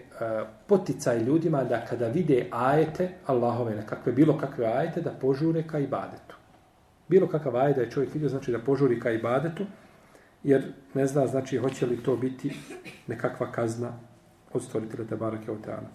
poticaj 0.67 1.23
ljudima 1.25 1.65
da 1.65 1.85
kada 1.87 2.09
vide 2.09 2.47
ajete, 2.51 3.09
Allahove 3.27 3.75
nekakve, 3.75 4.12
bilo 4.12 4.39
kakve 4.39 4.67
ajete, 4.67 5.01
da 5.01 5.11
požure 5.11 5.62
ka 5.67 5.79
ibadetu. 5.79 6.37
Bilo 7.09 7.29
kakav 7.29 7.57
ajet 7.57 7.77
da 7.77 7.83
je 7.83 7.91
čovjek 7.91 8.15
vidio, 8.15 8.29
znači 8.29 8.53
da 8.53 8.59
požuri 8.59 9.01
ka 9.01 9.11
ibadetu, 9.11 9.65
jer 10.45 10.73
ne 10.95 11.07
zna, 11.07 11.27
znači, 11.27 11.59
hoće 11.59 11.87
li 11.87 12.03
to 12.03 12.17
biti 12.17 12.53
nekakva 13.07 13.53
kazna 13.53 13.93
od 14.53 14.62
stvoritelja 14.62 15.09
Tebarake 15.09 15.53
Oteana. 15.53 15.89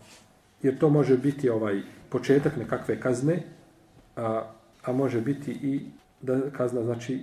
Jer 0.61 0.77
to 0.77 0.89
može 0.89 1.17
biti 1.17 1.49
ovaj 1.49 1.81
početak 2.09 2.57
nekakve 2.57 2.99
kazne, 2.99 3.43
a, 4.15 4.43
a 4.83 4.91
može 4.91 5.21
biti 5.21 5.51
i 5.51 5.81
da 6.21 6.51
kazna 6.51 6.83
znači 6.83 7.21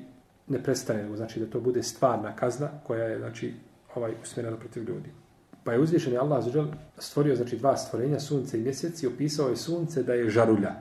ne 0.48 0.62
prestane, 0.62 1.16
znači 1.16 1.40
da 1.40 1.46
to 1.46 1.60
bude 1.60 1.82
stvarna 1.82 2.36
kazna 2.36 2.68
koja 2.86 3.04
je 3.04 3.18
znači 3.18 3.54
ovaj 3.94 4.12
usmjerena 4.22 4.56
protiv 4.56 4.84
ljudi. 4.84 5.10
Pa 5.64 5.72
je 5.72 5.80
uzvišen 5.80 6.18
Allah 6.18 6.44
zađel 6.44 6.66
stvorio 6.98 7.36
znači 7.36 7.56
dva 7.56 7.76
stvorenja, 7.76 8.20
sunce 8.20 8.58
i 8.58 8.62
mjesec 8.62 9.02
i 9.02 9.06
opisao 9.06 9.48
je 9.48 9.56
sunce 9.56 10.02
da 10.02 10.14
je 10.14 10.30
žarulja, 10.30 10.74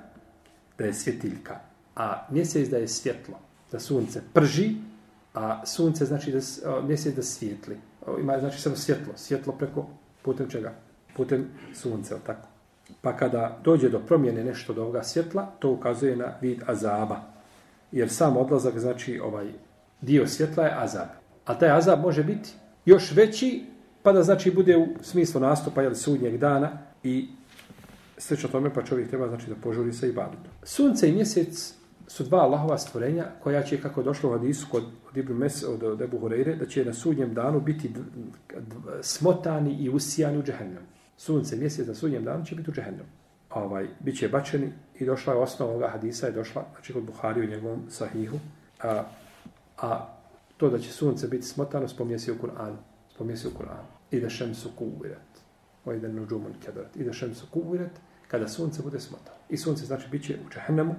da 0.77 0.85
je 0.85 0.93
svjetiljka, 0.93 1.59
a 1.95 2.27
mjesec 2.29 2.69
da 2.69 2.77
je 2.77 2.87
svjetlo, 2.87 3.39
da 3.71 3.79
sunce 3.79 4.21
prži, 4.33 4.75
a 5.33 5.65
sunce 5.65 6.05
znači 6.05 6.31
da 6.31 6.39
mjesec 6.81 7.15
da 7.15 7.23
svijetli. 7.23 7.77
Ima 8.19 8.39
znači 8.39 8.61
samo 8.61 8.75
svjetlo, 8.75 9.13
svjetlo 9.15 9.53
preko 9.53 9.87
Putem 10.23 10.49
čega? 10.49 10.71
Putem 11.15 11.47
sunca, 11.73 12.17
tako. 12.25 12.47
Pa 13.01 13.17
kada 13.17 13.59
dođe 13.63 13.89
do 13.89 13.99
promjene 13.99 14.43
nešto 14.43 14.73
do 14.73 14.81
ovoga 14.81 15.03
svjetla, 15.03 15.45
to 15.59 15.71
ukazuje 15.71 16.15
na 16.15 16.33
vid 16.41 16.63
azaba. 16.65 17.21
Jer 17.91 18.09
sam 18.09 18.37
odlazak, 18.37 18.79
znači 18.79 19.19
ovaj 19.19 19.47
dio 20.01 20.27
svjetla 20.27 20.63
je 20.63 20.75
azab. 20.77 21.07
A 21.45 21.59
taj 21.59 21.71
azab 21.71 22.01
može 22.01 22.23
biti 22.23 22.49
još 22.85 23.11
veći, 23.11 23.65
pa 24.03 24.11
da 24.11 24.23
znači 24.23 24.51
bude 24.51 24.77
u 24.77 24.87
smislu 25.01 25.41
nastupa 25.41 25.83
ili 25.83 25.95
sudnjeg 25.95 26.37
dana 26.37 26.71
i 27.03 27.27
slično 28.17 28.49
tome, 28.49 28.73
pa 28.73 28.83
čovjek 28.83 29.09
treba 29.09 29.27
znači 29.27 29.49
da 29.49 29.55
požuri 29.55 29.93
sa 29.93 30.07
ibadetom. 30.07 30.51
Sunce 30.63 31.09
i 31.09 31.13
mjesec 31.13 31.73
su 32.07 32.23
dva 32.23 32.39
Allahova 32.39 32.77
stvorenja 32.77 33.25
koja 33.43 33.63
će, 33.63 33.81
kako 33.81 34.01
je 34.01 34.05
došlo 34.05 34.29
u 34.29 34.33
hadisu 34.33 34.67
kod, 34.71 34.83
od 35.09 35.17
Ibn 35.17 35.33
Mes, 35.33 35.63
od, 35.63 35.83
od 35.83 36.01
Ebu 36.01 36.19
Horeire, 36.19 36.55
da 36.55 36.65
će 36.65 36.85
na 36.85 36.93
sudnjem 36.93 37.33
danu 37.33 37.61
biti 37.61 37.89
d, 37.89 37.99
d, 38.49 38.75
smotani 39.01 39.73
i 39.79 39.89
usijani 39.89 40.37
u 40.37 40.43
džehennem. 40.43 40.83
Sunce, 41.17 41.55
mjesec 41.55 41.87
na 41.87 41.95
sudnjem 41.95 42.23
danu 42.23 42.45
će 42.45 42.55
biti 42.55 42.69
u 42.69 42.73
džehennem. 42.73 43.05
Ovaj, 43.49 43.87
Biće 43.99 44.29
bačeni 44.29 44.71
i 44.99 45.05
došla 45.05 45.33
je 45.33 45.39
osnova 45.39 45.71
ovoga 45.71 45.87
hadisa, 45.87 46.25
je 46.25 46.31
došla, 46.31 46.65
znači 46.73 46.93
kod 46.93 47.03
Buhari 47.03 47.41
u 47.41 47.49
njegovom 47.49 47.81
sahihu, 47.89 48.37
a, 48.83 49.03
a 49.77 50.09
to 50.57 50.69
da 50.69 50.79
će 50.79 50.91
sunce 50.91 51.27
biti 51.27 51.47
smotano, 51.47 51.87
spominje 51.87 52.19
se 52.19 52.31
u 52.31 52.35
Kur'anu. 52.35 52.75
Spomnije 53.13 53.37
se 53.37 53.47
u 53.47 53.51
Kur'anu. 53.51 53.85
I 54.11 54.19
da 54.19 54.29
šem 54.29 54.55
su 54.55 54.69
kuvirat. 54.77 55.41
Ovo 55.85 55.97
da 55.97 56.07
nuđumun 56.07 56.53
kedarat. 56.65 56.95
I 56.95 57.03
da 57.03 57.13
šem 57.13 57.35
su 57.35 57.47
kuvirat, 57.51 57.91
kada 58.27 58.47
sunce 58.47 58.81
bude 58.81 58.99
smotano. 58.99 59.37
I 59.49 59.57
sunce 59.57 59.85
znači 59.85 60.07
bit 60.11 60.25
će 60.25 60.37
u 60.45 60.49
džehennemu, 60.49 60.95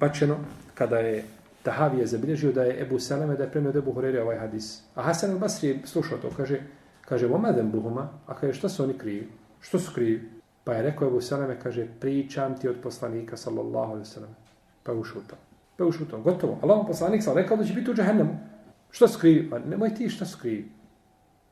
bačeno 0.00 0.36
kada 0.74 0.98
je 0.98 1.24
Tahavi 1.62 1.98
je 1.98 2.06
zabilježio 2.06 2.52
da 2.52 2.62
je 2.62 2.82
Ebu 2.82 2.98
Salame 2.98 3.36
da 3.36 3.44
je 3.44 3.50
premio 3.50 3.72
Ebu 3.78 3.92
Hurere 3.92 4.22
ovaj 4.22 4.38
hadis. 4.38 4.82
A 4.94 5.02
Hasan 5.02 5.30
al-Basri 5.30 5.66
je 5.66 5.80
slušao 5.84 6.18
to, 6.18 6.30
kaže, 6.36 6.60
kaže, 7.00 7.26
omadem 7.26 7.70
buhuma, 7.70 8.08
a 8.26 8.34
kaže, 8.34 8.52
šta 8.52 8.68
su 8.68 8.82
oni 8.82 8.98
krivi? 8.98 9.28
Što 9.60 9.78
su 9.78 9.92
krivi? 9.94 10.30
Pa 10.64 10.74
je 10.74 10.82
rekao 10.82 11.08
Ebu 11.08 11.20
Salame, 11.20 11.60
kaže, 11.62 11.86
pričam 12.00 12.58
ti 12.58 12.68
od 12.68 12.76
poslanika, 12.82 13.36
sallallahu 13.36 13.92
alaihi 13.92 14.08
sallam. 14.08 14.36
Pa 14.82 14.92
je 14.92 14.98
ušutao. 14.98 15.38
Pa 15.76 15.84
je 15.84 15.88
ušutao. 15.88 16.20
Gotovo. 16.20 16.58
Allah 16.62 16.84
poslanik 16.86 17.22
sam 17.22 17.36
rekao 17.36 17.56
da 17.56 17.64
će 17.64 17.74
biti 17.74 17.90
u 17.90 17.94
džahennemu. 17.94 18.38
Što 18.90 19.08
su 19.08 19.18
krivi? 19.18 19.48
Ma 19.48 19.58
nemoj 19.58 19.94
ti 19.94 20.08
šta 20.08 20.26
su 20.26 20.38
krivi. 20.38 20.68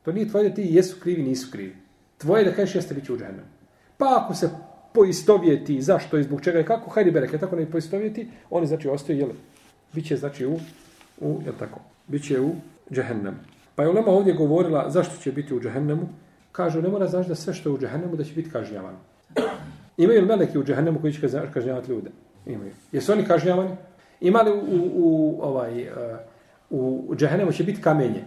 To 0.03 0.11
nije 0.11 0.29
tvoje 0.29 0.49
da 0.49 0.55
ti 0.55 0.67
jesu 0.69 0.99
krivi, 0.99 1.23
nisu 1.23 1.51
krivi. 1.51 1.75
Tvoje 2.17 2.45
da 2.45 2.51
kažeš 2.51 2.75
jeste 2.75 2.93
bit 2.93 3.05
će 3.05 3.13
u 3.13 3.17
džahennemu. 3.17 3.47
Pa 3.97 4.21
ako 4.23 4.33
se 4.33 4.49
poistovjeti 4.93 5.81
zašto 5.81 6.17
i 6.17 6.23
zbog 6.23 6.41
čega 6.41 6.59
i 6.59 6.65
kako, 6.65 6.89
hajde 6.89 7.11
bereke, 7.11 7.37
tako 7.37 7.55
ne 7.55 7.71
poistovjeti, 7.71 8.27
oni 8.49 8.67
znači 8.67 8.87
ostaju, 8.87 9.19
jel, 9.19 9.29
bit 9.93 10.07
će 10.07 10.17
znači 10.17 10.45
u, 10.45 10.59
u 11.19 11.39
jel 11.45 11.53
tako, 11.59 11.79
bit 12.07 12.27
će 12.27 12.41
u 12.41 12.51
džehennemu. 12.91 13.37
Pa 13.75 13.83
je 13.83 13.89
Ulema 13.89 14.11
ovdje 14.11 14.33
govorila 14.33 14.89
zašto 14.89 15.17
će 15.17 15.31
biti 15.31 15.53
u 15.53 15.61
džahennemu, 15.61 16.09
kažu, 16.51 16.81
ne 16.81 16.89
mora 16.89 17.07
znači 17.07 17.29
da 17.29 17.35
sve 17.35 17.53
što 17.53 17.69
je 17.69 17.73
u 17.73 17.79
džahennemu 17.79 18.15
da 18.15 18.23
će 18.23 18.33
biti 18.33 18.51
kažnjavan. 18.51 18.95
Imaju 19.97 20.21
li 20.21 20.27
meleki 20.27 20.57
u 20.57 20.63
džahennemu 20.63 21.01
koji 21.01 21.13
će 21.13 21.29
kažnjavati 21.53 21.91
ljude? 21.91 22.09
Imaju. 22.45 22.71
Jesu 22.91 23.11
oni 23.11 23.25
kažnjavani? 23.25 23.75
Ima 24.21 24.41
li 24.41 24.51
u, 24.51 24.55
u, 24.55 24.89
u 24.95 25.39
ovaj, 25.41 25.87
uh, 26.69 27.07
u 27.09 27.15
džahennemu 27.15 27.51
će 27.51 27.63
biti 27.63 27.81
kamenje? 27.81 28.23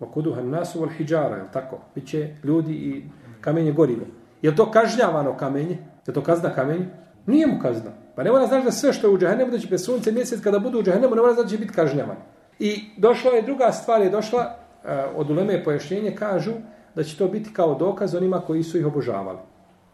Vakuduhan 0.00 0.50
nasu 0.50 0.80
vol 0.80 0.88
hijjara, 0.88 1.36
je 1.36 1.52
tako? 1.52 1.78
Biće 1.94 2.36
ljudi 2.44 2.72
i 2.72 3.02
kamenje 3.40 3.72
gorivo. 3.72 4.06
Je 4.42 4.56
to 4.56 4.70
kažnjavano 4.70 5.36
kamenje? 5.36 5.78
Je 6.06 6.14
to 6.14 6.22
kazna 6.22 6.54
kamenje? 6.54 6.86
Nije 7.26 7.46
mu 7.46 7.58
kazna. 7.62 7.90
Pa 8.16 8.22
ne 8.22 8.30
mora 8.30 8.46
znači 8.46 8.64
da 8.64 8.72
sve 8.72 8.92
što 8.92 9.06
je 9.06 9.14
u 9.14 9.18
džahennemu, 9.18 9.50
da 9.50 9.58
će 9.58 9.68
bez 9.70 9.84
sunce 9.84 10.12
mjesec 10.12 10.40
kada 10.40 10.58
budu 10.58 10.78
u 10.78 10.82
džahennemu, 10.82 11.14
ne 11.14 11.20
mora 11.20 11.34
znači 11.34 11.46
da 11.46 11.50
će 11.50 11.58
biti 11.58 11.74
kažnjavan. 11.74 12.16
I 12.58 12.84
došla 12.96 13.30
je 13.30 13.42
druga 13.42 13.72
stvar, 13.72 14.02
je 14.02 14.10
došla 14.10 14.40
uh, 14.84 14.90
od 15.16 15.30
uleme 15.30 15.64
pojašnjenje, 15.64 16.14
kažu 16.16 16.52
da 16.94 17.02
će 17.02 17.18
to 17.18 17.28
biti 17.28 17.52
kao 17.52 17.74
dokaz 17.74 18.14
onima 18.14 18.40
koji 18.40 18.62
su 18.62 18.78
ih 18.78 18.86
obožavali. 18.86 19.38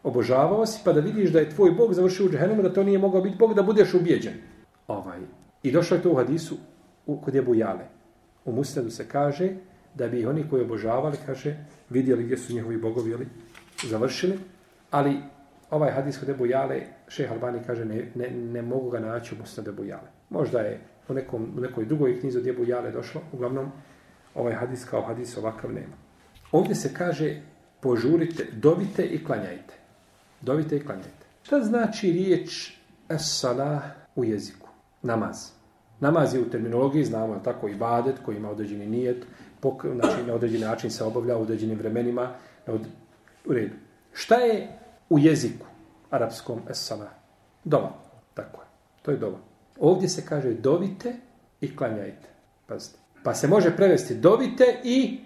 Obožavao 0.03 0.67
si 0.67 0.81
pa 0.85 0.93
da 0.93 1.01
vidiš 1.01 1.31
da 1.31 1.39
je 1.39 1.51
tvoj 1.51 1.71
Bog 1.71 1.95
završio 1.95 2.27
u 2.27 2.31
džahennemu, 2.31 2.63
da 2.63 2.73
to 2.73 2.83
nije 2.83 2.99
mogao 2.99 3.21
biti 3.21 3.37
Bog, 3.37 3.55
da 3.55 3.63
budeš 3.63 3.95
ubijeđen. 3.95 4.35
Ovaj. 4.89 5.19
I 5.63 5.73
došlo 5.73 5.97
je 5.97 6.03
to 6.03 6.11
u 6.11 6.17
hadisu 6.17 6.57
u, 7.07 7.21
kod 7.21 7.35
je 7.35 7.43
Bujale. 7.43 7.85
U 8.45 8.53
Musnedu 8.53 8.91
se 8.91 9.09
kaže 9.09 9.51
da 9.95 10.09
bi 10.09 10.27
oni 10.27 10.49
koji 10.51 10.63
obožavali, 10.63 11.17
kaže, 11.27 11.57
vidjeli 11.91 12.25
gdje 12.25 12.37
su 12.37 12.53
njihovi 12.53 12.77
bogovi, 12.77 13.15
ali 13.15 13.27
završili, 13.83 14.39
ali 14.91 15.17
ovaj 15.71 15.91
hadis 15.91 16.19
kod 16.19 16.29
Ebu 16.29 16.47
Jale, 16.47 16.81
šeha 17.09 17.35
Albani 17.35 17.61
kaže, 17.67 17.85
ne, 17.85 18.11
ne, 18.15 18.31
ne 18.31 18.63
mogu 18.63 18.91
ga 18.91 19.01
naći 19.01 19.35
u 19.35 19.39
Musnad 19.39 19.69
Ebu 19.69 19.85
Jale. 19.85 20.09
Možda 20.31 20.59
je 20.59 20.81
u, 21.09 21.15
nekom, 21.15 21.53
u 21.57 21.61
nekoj 21.61 21.85
drugoj 21.85 22.21
knjizi 22.21 22.39
od 22.39 22.47
Ebu 22.47 22.65
Jale 22.65 22.91
došlo, 22.91 23.21
uglavnom 23.33 23.73
ovaj 24.35 24.55
hadis 24.55 24.85
kao 24.85 25.03
hadis 25.03 25.37
ovakav 25.37 25.73
nema. 25.73 25.97
Ovdje 26.53 26.75
se 26.75 26.95
kaže, 26.95 27.41
požurite, 27.81 28.47
dovite 28.53 29.05
i 29.05 29.25
klanjajte. 29.25 29.75
Dovite 30.41 30.77
i 30.77 30.85
klanjajte. 30.85 31.27
Šta 31.43 31.61
znači 31.61 32.13
riječ 32.13 32.79
es-salah 33.09 33.83
u 34.17 34.25
jeziku? 34.25 34.69
Namaz. 35.03 35.60
Namaz 36.01 36.35
je 36.35 36.41
u 36.41 36.51
terminologiji, 36.51 37.05
znamo 37.05 37.41
tako 37.45 37.69
i 37.69 37.75
koji 38.25 38.37
ima 38.37 38.51
određeni 38.51 38.87
nijet, 38.87 39.27
pok, 39.61 39.87
znači 39.95 40.23
na 40.27 40.35
određeni 40.35 40.65
način 40.65 40.91
se 40.91 41.05
obavlja 41.05 41.37
u 41.37 41.43
određenim 41.43 41.79
vremenima. 41.79 42.31
na 42.67 42.75
Od, 42.75 42.81
u 43.47 43.53
redu. 43.53 43.75
Šta 44.13 44.35
je 44.35 44.69
u 45.11 45.19
jeziku 45.19 45.67
arapskom 46.11 46.61
esala. 46.71 47.09
Dova. 47.65 47.93
Tako 48.35 48.61
je. 48.61 48.67
To 49.03 49.11
je 49.11 49.17
dova. 49.17 49.39
Ovdje 49.81 50.09
se 50.09 50.27
kaže 50.27 50.55
dovite 50.55 51.15
i 51.61 51.77
klanjajte. 51.77 52.29
Pazite. 52.67 52.99
Pa 53.25 53.35
se 53.35 53.49
može 53.49 53.77
prevesti 53.77 54.15
dovite 54.15 54.81
i 54.85 55.21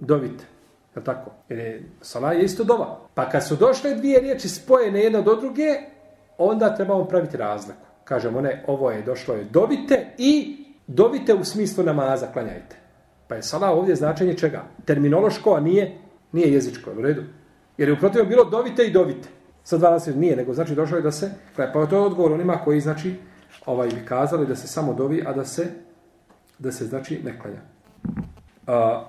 dovite. 0.00 0.44
Je 0.96 1.04
tako? 1.04 1.30
Jer 1.48 1.58
je 1.58 1.82
sala 2.00 2.32
je 2.32 2.44
isto 2.44 2.64
dova. 2.64 3.00
Pa 3.14 3.28
kad 3.28 3.46
su 3.46 3.56
došle 3.56 3.94
dvije 3.94 4.20
riječi 4.20 4.48
spojene 4.48 5.00
jedna 5.00 5.20
do 5.20 5.36
druge, 5.36 5.80
onda 6.38 6.74
trebamo 6.74 7.04
praviti 7.04 7.36
razliku. 7.36 7.86
Kažemo 8.04 8.40
ne, 8.40 8.64
ovo 8.66 8.90
je 8.90 9.02
došlo 9.02 9.34
je 9.34 9.44
dovite 9.44 10.01
i 10.18 10.56
dovite 10.86 11.34
u 11.34 11.44
smislu 11.44 11.84
namaza, 11.84 12.26
klanjajte. 12.32 12.76
Pa 13.28 13.34
je 13.34 13.42
sala 13.42 13.70
ovdje 13.70 13.96
značenje 13.96 14.34
čega? 14.34 14.64
Terminološko, 14.84 15.54
a 15.54 15.60
nije, 15.60 15.98
nije 16.32 16.52
jezičko, 16.52 16.90
u 16.98 17.02
redu. 17.02 17.22
Jer 17.78 17.88
je 17.88 17.94
uprotivno 17.94 18.28
bilo 18.28 18.44
dovite 18.44 18.86
i 18.86 18.90
dovite. 18.90 19.28
Sa 19.64 19.78
dva 19.78 19.90
nasljeđa 19.90 20.18
nije, 20.18 20.36
nego 20.36 20.54
znači 20.54 20.74
došlo 20.74 20.96
je 20.96 21.02
da 21.02 21.12
se, 21.12 21.30
pa 21.56 21.62
je 21.62 21.72
pa 21.72 21.86
to 21.86 22.02
odgovor 22.02 22.32
onima 22.32 22.58
koji 22.64 22.80
znači 22.80 23.14
ovaj 23.66 23.88
bi 23.88 24.06
kazali 24.06 24.46
da 24.46 24.56
se 24.56 24.68
samo 24.68 24.94
dovi, 24.94 25.24
a 25.26 25.32
da 25.32 25.44
se 25.44 25.66
da 26.58 26.72
se 26.72 26.86
znači 26.86 27.20
ne 27.24 27.38
klanja. 27.38 27.60
A, 28.66 29.04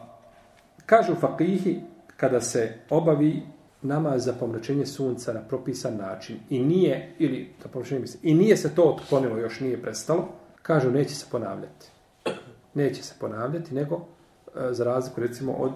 kažu 0.86 1.16
fakihi 1.16 1.80
kada 2.18 2.42
se 2.42 2.74
obavi 2.90 3.42
nama 3.82 4.20
za 4.20 4.34
pomračenje 4.34 4.86
sunca 4.86 5.34
na 5.34 5.42
propisan 5.42 5.98
način 5.98 6.40
i 6.50 6.60
nije 6.60 7.16
ili 7.20 7.54
da 7.64 7.70
pomračenje 7.70 8.02
misli, 8.02 8.20
i 8.24 8.34
nije 8.34 8.58
se 8.58 8.76
to 8.76 8.84
otklonilo, 8.84 9.38
još 9.38 9.60
nije 9.60 9.82
prestalo, 9.82 10.28
kažu 10.64 10.92
neće 10.92 11.16
se 11.16 11.26
ponavljati. 11.32 11.88
Neće 12.74 13.04
se 13.04 13.16
ponavljati, 13.20 13.74
nego 13.74 13.96
e, 13.96 14.74
za 14.74 14.84
razliku 14.84 15.22
recimo 15.22 15.54
od 15.54 15.72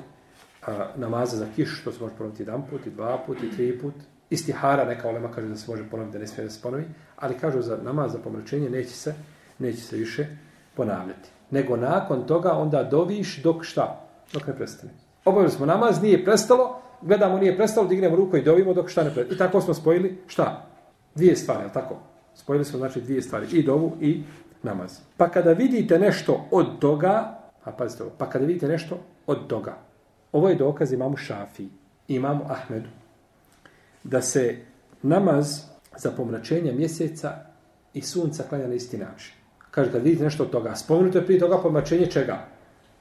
a, 0.68 0.88
namaza 0.96 1.38
za 1.38 1.46
kiš, 1.56 1.82
što 1.82 1.92
se 1.92 2.04
može 2.04 2.16
ponoviti 2.18 2.42
jedan 2.42 2.64
put, 2.70 2.88
i 2.88 2.90
dva 2.90 3.24
put, 3.26 3.44
i 3.44 3.52
tri 3.52 3.80
put, 3.80 3.94
istihara, 4.30 4.86
neka 4.86 5.10
olema 5.10 5.32
kaže 5.32 5.48
da 5.48 5.56
se 5.56 5.72
može 5.72 5.90
ponoviti, 5.90 6.14
da 6.14 6.20
ne 6.20 6.28
smije 6.28 6.46
da 6.46 6.52
se 6.52 6.62
ponovi, 6.62 6.86
ali 7.16 7.38
kažu 7.38 7.62
za 7.62 7.78
namaz 7.84 8.12
za 8.12 8.20
pomračenje 8.20 8.70
neće 8.70 8.90
se, 8.90 9.16
neće 9.60 9.82
se 9.82 9.96
više 9.98 10.28
ponavljati. 10.76 11.30
Nego 11.52 11.78
nakon 11.78 12.28
toga 12.28 12.52
onda 12.52 12.84
doviš 12.84 13.42
dok 13.44 13.64
šta? 13.64 14.08
Dok 14.34 14.48
ne 14.48 14.56
prestane. 14.56 14.92
Obavili 15.26 15.52
smo 15.52 15.66
namaz, 15.66 16.02
nije 16.02 16.26
prestalo, 16.26 16.82
gledamo 17.02 17.38
nije 17.38 17.58
prestalo, 17.58 17.88
dignemo 17.88 18.16
ruku 18.16 18.38
i 18.38 18.44
dovimo 18.44 18.74
dok 18.74 18.90
šta 18.90 19.04
ne 19.04 19.14
prestane. 19.14 19.36
I 19.36 19.38
tako 19.38 19.62
smo 19.62 19.74
spojili 19.74 20.18
šta? 20.28 20.66
Dvije 21.16 21.36
stvari, 21.36 21.62
ali 21.64 21.74
tako? 21.74 21.96
Spojili 22.36 22.66
smo 22.66 22.80
znači 22.80 23.02
dvije 23.02 23.22
stvari, 23.22 23.48
i 23.52 23.64
dovu 23.64 23.92
i 24.02 24.24
namaz. 24.64 25.00
Pa 25.18 25.30
kada 25.30 25.52
vidite 25.52 26.00
nešto 26.00 26.48
od 26.52 26.80
toga, 26.80 27.40
a 27.64 27.72
pazite 27.72 28.04
ovo, 28.04 28.12
pa 28.18 28.30
kada 28.30 28.46
vidite 28.46 28.68
nešto 28.68 29.00
od 29.28 29.48
toga, 29.48 29.78
ovo 30.32 30.50
je 30.50 30.56
dokaz 30.56 30.94
imamu 30.94 31.18
Šafi, 31.18 31.68
imamu 32.08 32.46
Ahmedu, 32.50 32.90
da 34.04 34.22
se 34.22 34.56
namaz 35.02 35.62
za 35.98 36.12
pomračenje 36.12 36.72
mjeseca 36.72 37.32
i 37.94 38.02
sunca 38.02 38.44
klanja 38.50 38.68
na 38.68 38.74
isti 38.74 38.98
način. 38.98 39.34
Kaže, 39.72 39.92
kad 39.92 40.04
vidite 40.04 40.24
nešto 40.24 40.44
od 40.44 40.50
toga, 40.50 40.76
spomenuto 40.76 41.18
je 41.18 41.26
prije 41.26 41.40
toga 41.40 41.58
pomračenje 41.58 42.06
čega? 42.06 42.38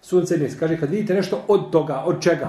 Sunce 0.00 0.36
i 0.36 0.38
mjeseca. 0.38 0.60
Kaže, 0.60 0.80
kad 0.80 0.90
vidite 0.90 1.14
nešto 1.14 1.44
od 1.48 1.70
toga, 1.70 2.02
od 2.06 2.22
čega? 2.22 2.48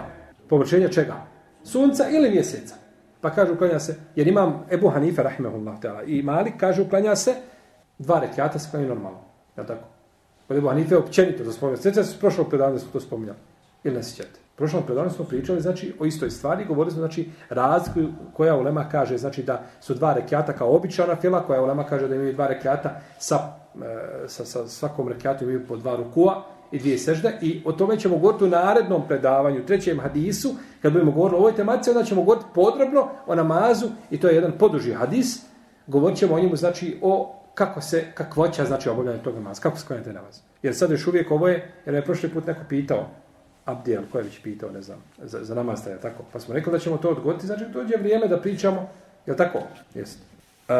Pomračenje 0.49 0.91
čega? 0.91 1.15
Sunca 1.63 2.09
ili 2.09 2.29
mjeseca? 2.29 2.75
Pa 3.21 3.29
kaže, 3.29 3.51
uklanja 3.51 3.79
se, 3.79 3.95
jer 4.15 4.27
imam 4.27 4.65
Ebu 4.71 4.89
Hanife, 4.89 5.23
rahimahullah, 5.23 5.77
i 6.05 6.21
Malik, 6.21 6.53
kaže, 6.57 6.81
uklanja 6.81 7.15
se, 7.15 7.33
dva 7.97 8.19
rekiata 8.19 8.59
se 8.59 8.71
klanja 8.71 8.87
normalno. 8.87 9.19
Ja 9.57 9.65
tako? 9.65 9.87
Kod 10.47 10.57
Ebu 10.57 10.67
Hanife, 10.67 10.97
općenito 10.97 11.43
za 11.43 11.51
spominjati. 11.51 11.83
Sjeća 11.83 12.03
se 12.03 12.19
prošlo 12.19 12.43
predavanje 12.43 12.73
da 12.73 12.79
smo 12.79 12.91
to 12.91 12.99
spominjali. 12.99 13.37
Ili 13.83 13.95
ne 13.95 14.03
sjećate? 14.03 14.39
Prošlo 14.55 14.81
predavanje 14.81 15.13
smo 15.13 15.25
pričali 15.25 15.61
znači 15.61 15.93
o 15.99 16.05
istoj 16.05 16.29
stvari, 16.29 16.65
govorili 16.65 16.91
smo 16.91 16.99
znači 16.99 17.29
razliku 17.49 17.99
koja 18.33 18.55
ulema 18.55 18.89
kaže 18.89 19.17
znači 19.17 19.43
da 19.43 19.63
su 19.81 19.93
dva 19.93 20.13
rekiata 20.13 20.53
kao 20.53 20.75
običana 20.75 21.15
fila, 21.15 21.43
koja 21.43 21.61
ulema 21.61 21.83
kaže 21.83 22.07
da 22.07 22.15
imaju 22.15 22.33
dva 22.33 22.47
rekiata 22.47 23.01
sa, 23.19 23.35
e, 24.25 24.27
sa, 24.27 24.45
sa 24.45 24.67
svakom 24.67 25.07
rekiatu 25.07 25.43
imaju 25.43 25.67
po 25.67 25.77
dva 25.77 25.95
rukua 25.95 26.43
i 26.71 26.79
dvije 26.79 26.97
sežde 26.97 27.37
i 27.41 27.61
o 27.65 27.71
tome 27.71 27.99
ćemo 27.99 28.17
govoriti 28.17 28.43
u 28.43 28.47
narednom 28.47 29.07
predavanju, 29.07 29.65
trećem 29.65 29.99
hadisu, 29.99 30.55
kad 30.81 30.93
budemo 30.93 31.11
govorili 31.11 31.37
o 31.37 31.39
ovoj 31.39 31.55
tematici, 31.55 31.89
onda 31.89 32.03
ćemo 32.03 32.23
govoriti 32.23 32.45
podrobno 32.55 33.07
o 33.27 33.35
namazu 33.35 33.87
i 34.11 34.19
to 34.19 34.27
je 34.27 34.35
jedan 34.35 34.51
poduži 34.59 34.93
hadis, 34.93 35.41
govorit 35.87 36.17
ćemo 36.17 36.35
o 36.35 36.39
njemu 36.39 36.55
znači 36.55 36.97
o 37.01 37.33
kako 37.57 37.81
se, 37.81 38.03
kakvoća 38.13 38.65
znači 38.65 38.89
obavljanje 38.89 39.19
tog 39.23 39.35
namaza, 39.35 39.61
kako 39.61 39.77
se 39.77 40.13
namaz. 40.13 40.39
Jer 40.63 40.75
sad 40.75 40.91
još 40.91 41.07
uvijek 41.07 41.31
ovo 41.31 41.47
je, 41.47 41.71
jer 41.85 41.95
je 41.95 42.05
prošli 42.05 42.29
put 42.29 42.47
neko 42.47 42.61
pitao, 42.69 43.09
Abdijel, 43.65 44.03
ko 44.11 44.19
je 44.19 44.25
pitao, 44.43 44.71
ne 44.71 44.81
znam, 44.81 44.97
za, 45.23 45.43
za 45.43 45.55
namaz 45.55 45.83
taj, 45.83 45.97
tako. 45.97 46.23
Pa 46.33 46.39
smo 46.39 46.53
rekli 46.53 46.71
da 46.71 46.79
ćemo 46.79 46.97
to 46.97 47.09
odgoditi, 47.09 47.47
znači 47.47 47.65
dođe 47.73 47.95
vrijeme 47.97 48.27
da 48.27 48.41
pričamo, 48.41 48.89
je 49.25 49.37
tako? 49.37 49.59
Jest. 49.95 50.19
Uh, 50.69 50.75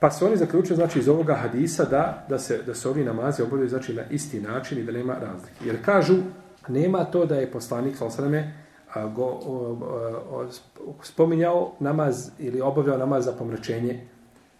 pa 0.00 0.10
su 0.10 0.26
oni 0.26 0.36
zaključili, 0.36 0.76
znači, 0.76 0.98
iz 0.98 1.08
ovoga 1.08 1.34
hadisa 1.34 1.84
da, 1.84 2.24
da, 2.28 2.38
se, 2.38 2.62
da 2.66 2.74
se 2.74 2.88
ovi 2.88 3.04
namazi 3.04 3.42
obavljaju, 3.42 3.68
znači, 3.68 3.94
na 3.94 4.02
isti 4.10 4.40
način 4.40 4.78
i 4.78 4.82
da 4.82 4.92
nema 4.92 5.14
razlike. 5.14 5.64
Jer 5.64 5.84
kažu, 5.84 6.16
nema 6.68 7.04
to 7.04 7.26
da 7.26 7.36
je 7.36 7.50
poslanik, 7.50 7.96
sal 7.96 8.10
sveme, 8.10 8.54
go, 9.14 9.24
o, 9.24 9.78
o, 10.30 10.46
o, 10.86 11.02
spominjao 11.02 11.72
namaz 11.80 12.30
ili 12.38 12.60
obavljao 12.60 12.98
namaz 12.98 13.24
za 13.24 13.32
pomračenje 13.32 14.06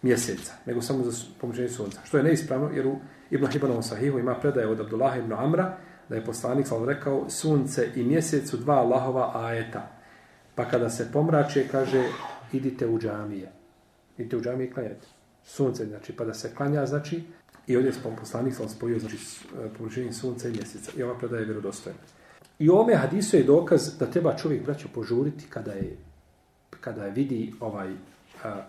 mjeseca, 0.01 0.53
nego 0.65 0.81
samo 0.81 1.03
za 1.03 1.25
pomoćenje 1.41 1.69
sunca. 1.69 1.99
Što 2.03 2.17
je 2.17 2.23
neispravno, 2.23 2.69
jer 2.73 2.87
u 2.87 2.99
Ibn 3.29 3.47
Hibanovom 3.47 3.83
sahihu 3.83 4.19
ima 4.19 4.35
predaje 4.35 4.67
od 4.67 4.79
Abdullah 4.79 5.17
ibn 5.17 5.33
Amra, 5.33 5.77
da 6.09 6.15
je 6.15 6.25
poslanik 6.25 6.67
sam 6.67 6.85
rekao 6.85 7.29
sunce 7.29 7.89
i 7.95 8.03
mjesec 8.03 8.49
su 8.49 8.57
dva 8.57 8.75
Allahova 8.75 9.31
ajeta. 9.35 9.91
Pa 10.55 10.65
kada 10.65 10.89
se 10.89 11.11
pomrače, 11.13 11.67
kaže, 11.71 12.03
idite 12.53 12.87
u 12.87 12.99
džamije. 12.99 13.51
Idite 14.17 14.37
u 14.37 14.41
džamije 14.41 14.67
i 14.67 14.73
klanjajte. 14.73 15.07
Sunce, 15.43 15.85
znači, 15.85 16.13
pa 16.13 16.25
da 16.25 16.33
se 16.33 16.55
klanja, 16.55 16.85
znači, 16.85 17.23
i 17.67 17.75
ovdje 17.75 17.89
je 17.89 18.15
poslanik 18.19 18.55
sam 18.55 18.69
spojio, 18.69 18.99
znači, 18.99 19.15
e, 19.15 19.69
pomračenje 19.77 20.13
sunca 20.13 20.47
i 20.47 20.51
mjeseca. 20.51 20.91
I 20.97 21.03
ova 21.03 21.17
predaje 21.17 21.41
je 21.41 21.45
vjerodostojna. 21.45 21.99
I 22.59 22.69
u 22.69 22.73
ovome 22.73 22.95
hadisu 22.95 23.37
je 23.37 23.43
dokaz 23.43 23.97
da 23.99 24.05
treba 24.05 24.35
čovjek 24.37 24.63
braćo 24.63 24.87
požuriti 24.93 25.45
kada 25.49 25.71
je, 25.71 25.97
kada 26.81 27.05
je 27.05 27.11
vidi 27.11 27.53
ovaj 27.59 27.89
a, 28.43 28.61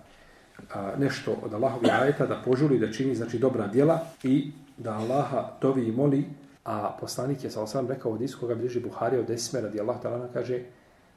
a, 0.75 0.93
nešto 0.99 1.37
od 1.43 1.55
Allahovi 1.55 1.91
ajeta, 1.91 2.27
da 2.27 2.43
požuli, 2.45 2.79
da 2.79 2.93
čini, 2.93 3.15
znači, 3.15 3.39
dobra 3.39 3.67
djela 3.67 4.01
i 4.23 4.53
da 4.77 4.93
Allaha 4.93 5.43
tovi 5.61 5.89
i 5.89 5.93
moli 5.93 6.25
A 6.65 6.97
poslanik 7.01 7.45
je 7.45 7.51
sa 7.51 7.63
osam 7.63 7.89
rekao 7.89 8.13
od 8.13 8.23
iskoga 8.23 8.55
bliži 8.55 8.81
Buharija 8.81 9.21
od 9.21 9.31
Esme 9.31 9.61
radi 9.61 9.81
Allah 9.81 9.97
talana 10.03 10.29
kaže, 10.33 10.61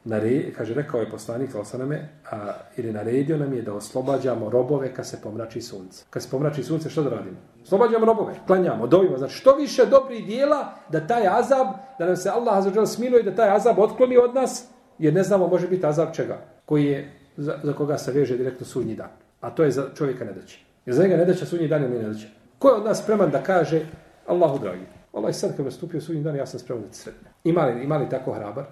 nare, 0.03 0.53
kaže 0.57 0.73
rekao 0.73 0.99
je 0.99 1.09
poslanik 1.09 1.51
sa 1.51 1.59
osaname 1.59 2.09
a, 2.31 2.53
ili 2.77 2.93
naredio 2.93 3.37
nam 3.37 3.53
je 3.53 3.61
da 3.61 3.73
oslobađamo 3.73 4.49
robove 4.49 4.93
kad 4.93 5.07
se 5.07 5.21
pomrači 5.21 5.61
sunce. 5.61 6.03
Kad 6.09 6.23
se 6.23 6.29
pomrači 6.29 6.63
sunce 6.63 6.89
što 6.89 7.03
da 7.03 7.09
radimo? 7.09 7.37
Oslobađamo 7.63 8.05
robove, 8.05 8.33
klanjamo, 8.47 8.87
dovimo. 8.87 9.17
Znači 9.17 9.33
što 9.33 9.55
više 9.55 9.85
dobrih 9.85 10.25
dijela 10.25 10.73
da 10.89 11.07
taj 11.07 11.27
azab, 11.27 11.67
da 11.99 12.05
nam 12.05 12.17
se 12.17 12.29
Allah 12.29 12.57
azzawajal 12.57 12.85
smiluje 12.85 13.23
da 13.23 13.35
taj 13.35 13.49
azab 13.49 13.79
otkloni 13.79 14.17
od 14.17 14.35
nas, 14.35 14.67
jer 14.99 15.13
ne 15.13 15.23
znamo 15.23 15.47
može 15.47 15.67
biti 15.67 15.85
azab 15.85 16.13
čega, 16.13 16.37
koji 16.65 16.85
je 16.85 17.11
za, 17.37 17.59
za 17.63 17.73
koga 17.73 17.97
se 17.97 18.11
veže 18.11 18.37
direktno 18.37 18.65
sudnji 18.65 18.95
dan. 18.95 19.09
A 19.45 19.49
to 19.49 19.63
je 19.63 19.71
za 19.71 19.89
čovjeka 19.97 20.25
nedaće. 20.25 20.59
Jer 20.85 20.95
za 20.95 21.03
njega 21.03 21.17
nedaća 21.17 21.45
sudnji 21.45 21.67
dan 21.67 21.83
ili 21.83 21.97
nedaće. 21.97 22.27
Ko 22.59 22.69
je 22.69 22.75
od 22.75 22.85
nas 22.85 23.03
spreman 23.03 23.29
da 23.31 23.43
kaže 23.43 23.85
Allahu 24.27 24.59
dragi, 24.59 24.85
Allah 25.13 25.35
sad 25.35 25.55
kad 25.55 25.65
me 25.65 25.71
stupio 25.71 26.01
sudnji 26.01 26.23
dan, 26.23 26.35
ja 26.35 26.45
sam 26.45 26.59
spreman 26.59 26.83
da 26.87 26.93
sretne. 26.93 27.29
Ima 27.43 27.65
li, 27.65 27.83
ima 27.83 27.97
li 27.97 28.09
tako 28.09 28.33
hrabar? 28.33 28.65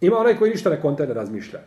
Ima 0.00 0.18
onaj 0.18 0.36
koji 0.36 0.50
ništa 0.50 0.70
ne 0.70 0.80
konta 0.80 1.06
ne 1.06 1.14
razmišlja. 1.14 1.60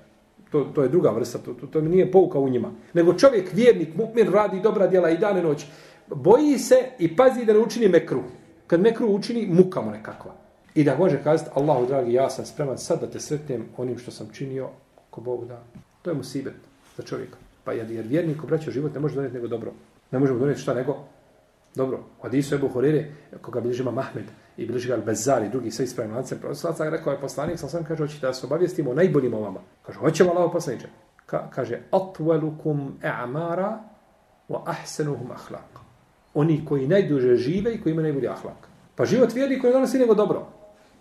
To, 0.51 0.63
to 0.63 0.83
je 0.83 0.89
druga 0.89 1.09
vrsta, 1.09 1.37
to, 1.37 1.53
to, 1.53 1.67
to 1.67 1.81
nije 1.81 2.11
pouka 2.11 2.39
u 2.39 2.49
njima. 2.49 2.71
Nego 2.93 3.13
čovjek, 3.13 3.53
vjernik, 3.53 3.95
mukmin, 3.95 4.31
radi 4.31 4.59
dobra 4.61 4.87
djela 4.87 5.09
i 5.09 5.17
dan 5.17 5.37
i 5.37 5.41
noć. 5.41 5.65
Boji 6.07 6.57
se 6.57 6.75
i 6.99 7.15
pazi 7.15 7.45
da 7.45 7.53
ne 7.53 7.59
učini 7.59 7.87
mekru. 7.87 8.23
Kad 8.67 8.81
mekru 8.81 9.07
učini, 9.07 9.47
muka 9.47 9.81
mu 9.81 9.91
nekakva. 9.91 10.31
I 10.75 10.83
da 10.83 10.97
može 10.97 11.23
kazati, 11.23 11.51
Allahu 11.53 11.85
dragi, 11.85 12.13
ja 12.13 12.29
sam 12.29 12.45
spreman 12.45 12.77
sad 12.77 13.01
da 13.01 13.07
te 13.07 13.19
sretnem 13.19 13.65
onim 13.77 13.97
što 13.97 14.11
sam 14.11 14.29
činio, 14.33 14.69
ko 15.09 15.21
Bog 15.21 15.45
da. 15.47 15.63
To 16.01 16.09
je 16.09 16.15
musibet 16.15 16.53
za 16.97 17.03
čovjeka. 17.03 17.48
Pa 17.63 17.73
jer, 17.73 17.91
jer 17.91 18.07
vjerniku, 18.07 18.47
braćo, 18.47 18.71
život 18.71 18.93
ne 18.93 18.99
može 18.99 19.15
doneti 19.15 19.35
nego 19.35 19.47
dobro. 19.47 19.71
Ne 20.11 20.19
možemo 20.19 20.39
doneti 20.39 20.61
šta 20.61 20.73
nego 20.73 21.05
Dobro, 21.75 21.97
u 22.19 22.23
hadisu 22.23 22.55
Ebu 22.55 22.67
Horire, 22.67 23.11
koga 23.41 23.61
bilježi 23.61 23.81
ima 23.81 23.91
Mahmed 23.91 24.25
i 24.57 24.65
bilježi 24.65 24.87
ga 24.87 24.97
Al-Bezar 24.97 25.45
i 25.45 25.49
drugi 25.49 25.71
sa 25.71 25.83
ispravim 25.83 26.15
lancem, 26.15 26.37
proslaca 26.41 26.89
rekao 26.89 27.13
je 27.13 27.19
poslanik, 27.19 27.59
sam 27.59 27.69
sam 27.69 27.83
kaže, 27.83 28.03
hoćete 28.03 28.27
da 28.27 28.33
se 28.33 28.45
obavijestimo 28.45 28.91
o 28.91 28.93
najboljim 28.93 29.33
o 29.33 29.39
vama. 29.39 29.59
Kaže, 29.81 29.99
hoćemo 29.99 30.31
Allaho 30.31 30.51
poslaniče. 30.51 30.87
Ka, 31.25 31.49
kaže, 31.49 31.79
atvelukum 31.91 32.97
e'amara 33.01 33.77
wa 34.49 34.61
ahsenuhum 34.65 35.31
ahlak. 35.31 35.79
Oni 36.33 36.65
koji 36.65 36.87
najduže 36.87 37.35
žive 37.35 37.73
i 37.73 37.81
koji 37.81 37.91
imaju 37.91 38.03
najbolji 38.03 38.27
ahlak. 38.27 38.67
Pa 38.95 39.05
život 39.05 39.33
vjerniku 39.33 39.67
ne 39.67 39.73
donosi 39.73 39.99
nego 39.99 40.13
dobro. 40.13 40.47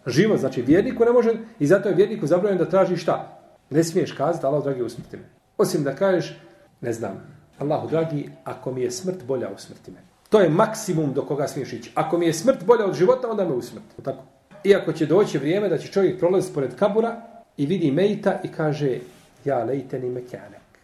Život, 0.07 0.39
znači 0.41 0.63
vjerniku 0.63 1.05
ne 1.05 1.13
može, 1.13 1.33
i 1.59 1.67
zato 1.67 1.89
je 1.89 1.95
vjerniku 1.95 2.27
zabranjeno 2.27 2.65
da 2.65 2.71
traži 2.71 2.97
šta? 2.97 3.41
Ne 3.71 3.85
smiješ 3.85 4.13
kazati, 4.13 4.47
Allah, 4.47 4.65
dragi, 4.65 4.83
usmrti 4.83 5.17
me. 5.17 5.23
Osim 5.59 5.85
da 5.85 5.95
kažeš, 5.95 6.41
ne 6.81 6.93
znam, 6.93 7.39
Allahu, 7.59 7.89
dragi, 7.89 8.31
ako 8.45 8.73
mi 8.73 8.83
je 8.83 8.91
smrt 8.91 9.25
bolja, 9.25 9.49
usmrti 9.55 9.91
me. 9.91 9.99
To 10.29 10.41
je 10.41 10.49
maksimum 10.49 11.13
do 11.13 11.23
koga 11.23 11.49
smiješ 11.49 11.73
ići. 11.73 11.91
Ako 11.95 12.19
mi 12.19 12.27
je 12.27 12.33
smrt 12.33 12.65
bolja 12.67 12.87
od 12.87 12.95
života, 12.95 13.31
onda 13.31 13.45
me 13.45 13.55
usmrt. 13.55 13.85
Tako. 14.03 14.23
Iako 14.65 14.93
će 14.93 15.07
doći 15.07 15.39
vrijeme 15.39 15.69
da 15.69 15.79
će 15.79 15.89
čovjek 15.89 16.19
prolaziti 16.19 16.55
pored 16.55 16.75
kabura 16.77 17.23
i 17.57 17.67
vidi 17.67 17.91
mejta 17.91 18.41
i 18.45 18.49
kaže 18.49 18.99
ja 19.45 19.65
lejteni 19.65 20.09
ni. 20.09 20.23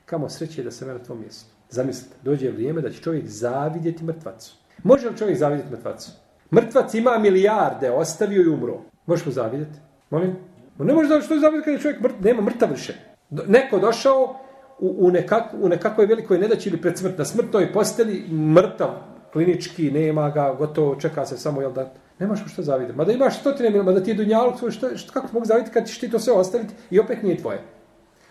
Kamo 0.05 0.29
sreće 0.29 0.63
da 0.63 0.71
sam 0.71 0.89
na 0.89 0.99
tvom 0.99 1.21
mjestu. 1.21 1.51
Zamislite, 1.71 2.17
dođe 2.23 2.51
vrijeme 2.51 2.81
da 2.81 2.91
će 2.91 3.03
čovjek 3.03 3.27
zavidjeti 3.27 4.05
mrtvacu. 4.05 4.55
Može 4.83 5.09
li 5.09 5.17
čovjek 5.17 5.39
zavidjeti 5.39 5.73
mrtvacu? 5.73 6.11
Mrtvac 6.53 6.95
ima 6.95 7.19
milijarde, 7.19 7.91
ostavio 7.91 8.43
i 8.43 8.49
umro. 8.49 8.81
Možeš 9.07 9.27
mu 9.27 9.33
zavidjeti? 9.33 9.79
Molim? 10.11 10.37
Ne 10.79 10.95
može 10.95 11.09
da 11.09 11.21
što 11.21 11.35
je 11.35 11.41
zavidjeti 11.41 11.65
kada 11.65 11.77
je 11.77 11.83
čovjek 11.83 12.01
mrt, 12.01 12.15
nema 12.21 12.43
mrtav 12.43 12.71
više. 12.71 12.95
Neko 13.31 13.79
došao, 13.79 14.37
u, 14.85 15.07
u, 15.07 15.11
nekak, 15.11 15.45
u 15.61 15.69
nekakvoj 15.69 16.07
velikoj 16.07 16.39
nedaći 16.39 16.69
ili 16.69 16.81
pred 16.81 16.99
smrt, 16.99 17.19
na 17.19 17.25
smrtnoj 17.25 17.73
posteli, 17.73 18.25
mrtav, 18.31 18.91
klinički, 19.33 19.91
nema 19.91 20.31
ga, 20.31 20.55
gotovo, 20.59 20.97
čeka 20.97 21.27
se 21.27 21.39
samo, 21.39 21.61
jel 21.61 21.73
da, 21.73 21.93
nemaš 22.19 22.43
mu 22.43 22.49
što 22.49 22.63
zaviditi. 22.63 22.97
Ma 22.97 23.05
da 23.05 23.13
imaš 23.13 23.41
stotine 23.41 23.71
milima, 23.71 23.93
da 23.93 24.03
ti 24.03 24.11
je 24.11 24.15
dunjalog 24.15 24.59
svoj, 24.59 24.71
što, 24.71 24.97
što, 24.97 25.13
kako 25.13 25.29
mogu 25.33 25.47
zaviditi 25.47 25.73
kad 25.73 25.87
ćeš 25.87 26.01
ti 26.01 26.11
to 26.11 26.19
sve 26.19 26.33
ostaviti 26.33 26.75
i 26.91 27.01
opet 27.01 27.23
nije 27.23 27.37
tvoje. 27.37 27.63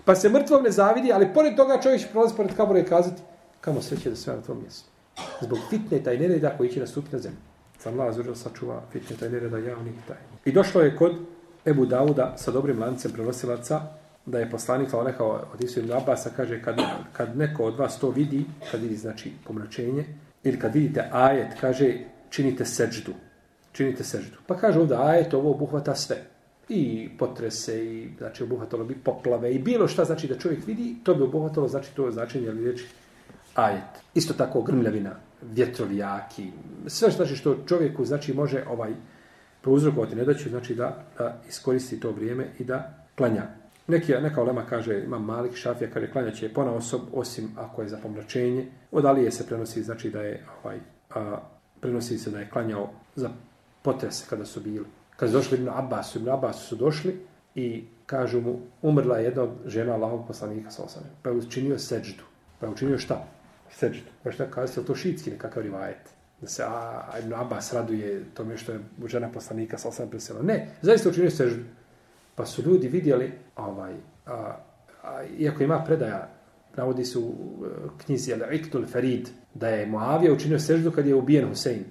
Pa 0.05 0.15
se 0.15 0.29
mrtvom 0.29 0.63
ne 0.63 0.71
zavidi, 0.71 1.13
ali 1.13 1.33
pored 1.33 1.55
toga 1.55 1.81
čovjek 1.81 2.01
će 2.01 2.07
prolaziti 2.11 2.37
pored 2.37 2.55
kabura 2.55 2.79
i 2.79 2.85
kazati, 2.85 3.21
kamo 3.61 3.81
sreće 3.81 4.09
da 4.09 4.15
sve 4.15 4.35
na 4.35 4.41
tom 4.41 4.61
mjestu. 4.61 4.89
Zbog 5.41 5.59
fitne 5.69 6.03
taj 6.03 6.17
nereda 6.17 6.57
koji 6.57 6.69
će 6.69 6.79
nastupiti 6.79 7.15
na 7.15 7.21
zemlju. 7.21 7.39
Sam 7.79 7.99
Allah 7.99 8.15
zađer 8.15 8.37
sačuva 8.37 8.81
fitne 8.91 9.15
taj 9.15 9.29
nereda 9.29 9.57
javnih 9.57 9.93
taj. 10.07 10.17
I 10.45 10.51
došlo 10.51 10.81
je 10.81 10.95
kod 10.95 11.15
Ebu 11.65 11.85
Dauda 11.85 12.33
sa 12.37 12.51
dobrim 12.51 12.81
lancem 12.81 13.11
prenosilaca 13.11 13.81
da 14.25 14.39
je 14.39 14.49
poslanik 14.49 14.89
kao 14.89 15.03
rekao 15.03 15.29
od 15.53 15.63
Isu 15.63 15.79
ibn 15.79 15.91
Abasa 15.91 16.29
kaže 16.35 16.61
kad, 16.61 16.75
kad 17.13 17.37
neko 17.37 17.63
od 17.63 17.77
vas 17.77 17.99
to 17.99 18.09
vidi, 18.09 18.45
kad 18.71 18.81
vidi 18.81 18.95
znači 18.95 19.31
pomračenje, 19.47 20.05
ili 20.43 20.59
kad 20.59 20.73
vidite 20.73 21.09
ajet, 21.11 21.47
kaže 21.61 21.97
činite 22.29 22.65
seđdu. 22.65 23.13
Činite 23.71 24.03
seđdu. 24.03 24.37
Pa 24.47 24.57
kaže 24.57 24.79
ovdje 24.79 24.97
ajet 24.97 25.33
ovo 25.33 25.51
obuhvata 25.51 25.95
sve. 25.95 26.17
I 26.69 27.09
potrese, 27.19 27.85
i 27.85 28.09
znači 28.17 28.43
obuhvatalo 28.43 28.83
bi 28.83 28.95
poplave, 28.95 29.53
i 29.53 29.59
bilo 29.59 29.87
šta 29.87 30.05
znači 30.05 30.27
da 30.27 30.39
čovjek 30.39 30.67
vidi, 30.67 30.95
to 31.03 31.15
bi 31.15 31.23
obuhvatalo, 31.23 31.67
znači 31.67 31.95
to 31.95 32.05
je 32.05 32.11
značenje, 32.11 32.49
ali 32.49 32.63
riječi 32.63 32.85
ajet. 33.55 34.03
Isto 34.13 34.33
tako 34.33 34.61
grmljavina, 34.61 35.15
vjetrovijaki, 35.41 36.51
sve 36.87 37.11
znači 37.11 37.35
što 37.35 37.57
čovjeku 37.67 38.05
znači 38.05 38.33
može 38.33 38.63
ovaj 38.69 38.91
prouzrokovati 39.61 40.15
nedaću, 40.15 40.49
znači 40.49 40.75
da, 40.75 41.05
da 41.17 41.41
iskoristi 41.49 41.99
to 41.99 42.11
vrijeme 42.11 42.47
i 42.59 42.63
da 42.63 43.05
klanja. 43.15 43.62
Neki, 43.87 44.11
neka 44.11 44.41
olema 44.41 44.65
kaže, 44.65 45.03
ima 45.03 45.19
malik 45.19 45.55
šafija, 45.55 45.89
kaže, 45.93 46.11
klanja 46.11 46.31
će 46.31 46.53
pona 46.53 46.71
osob, 46.71 47.01
osim 47.13 47.49
ako 47.57 47.81
je 47.81 47.87
za 47.87 47.97
pomračenje. 47.97 48.67
Od 48.91 49.05
Alije 49.05 49.31
se 49.31 49.45
prenosi, 49.47 49.83
znači 49.83 50.09
da 50.09 50.21
je, 50.21 50.45
ovaj, 50.63 50.79
a, 51.15 51.37
prenosi 51.79 52.17
se 52.17 52.31
da 52.31 52.39
je 52.39 52.49
klanjao 52.49 52.89
za 53.15 53.29
potrese 53.81 54.25
kada 54.29 54.45
su 54.45 54.61
bili. 54.61 54.85
Kad 55.15 55.29
su 55.29 55.35
došli 55.35 55.57
Ibn 55.57 55.69
Abbas, 55.69 56.15
Ibn 56.15 56.29
Abbas 56.29 56.67
su 56.67 56.75
došli 56.75 57.19
i 57.55 57.83
kažu 58.05 58.41
mu, 58.41 58.59
umrla 58.81 59.17
je 59.17 59.23
jedna 59.23 59.47
žena 59.65 59.93
Allahog 59.93 60.27
poslanika 60.27 60.71
sa 60.71 60.83
osanem. 60.83 61.09
Pa 61.21 61.29
je 61.29 61.35
učinio 61.35 61.79
seđdu. 61.79 62.23
Pa 62.59 62.65
je 62.65 62.71
učinio 62.71 62.97
šta? 62.97 63.27
Seđdu. 63.71 64.09
Pa 64.23 64.31
šta 64.31 64.51
kaže, 64.51 64.81
je 64.81 64.85
to 64.85 64.95
šitski 64.95 65.31
nekakav 65.31 65.63
rivajet? 65.63 66.09
Da 66.41 66.47
se 66.47 66.63
a, 66.63 67.01
Ibn 67.23 67.33
Abbas 67.33 67.73
raduje 67.73 68.23
tome 68.33 68.57
što 68.57 68.71
je 68.71 68.79
žena 69.05 69.29
poslanika 69.31 69.77
sa 69.77 69.87
osanem 69.87 70.09
presela. 70.09 70.41
Ne, 70.41 70.67
zaista 70.81 71.09
učinio 71.09 71.31
seđdu. 71.31 71.63
Pa 72.35 72.45
su 72.45 72.61
ljudi 72.61 72.87
vidjeli, 72.87 73.31
ovaj, 73.55 73.93
a, 74.25 74.57
a, 75.03 75.23
iako 75.37 75.63
ima 75.63 75.83
predaja, 75.85 76.29
navodi 76.77 77.05
su 77.05 77.21
u 77.21 77.65
knjizi 78.05 78.33
al 78.33 78.53
Iktul 78.53 78.85
Farid, 78.85 79.29
da 79.53 79.67
je 79.67 79.85
Moavija 79.85 80.33
učinio 80.33 80.59
seždu 80.59 80.91
kad 80.91 81.07
je 81.07 81.15
ubijen 81.15 81.47
Husein. 81.47 81.83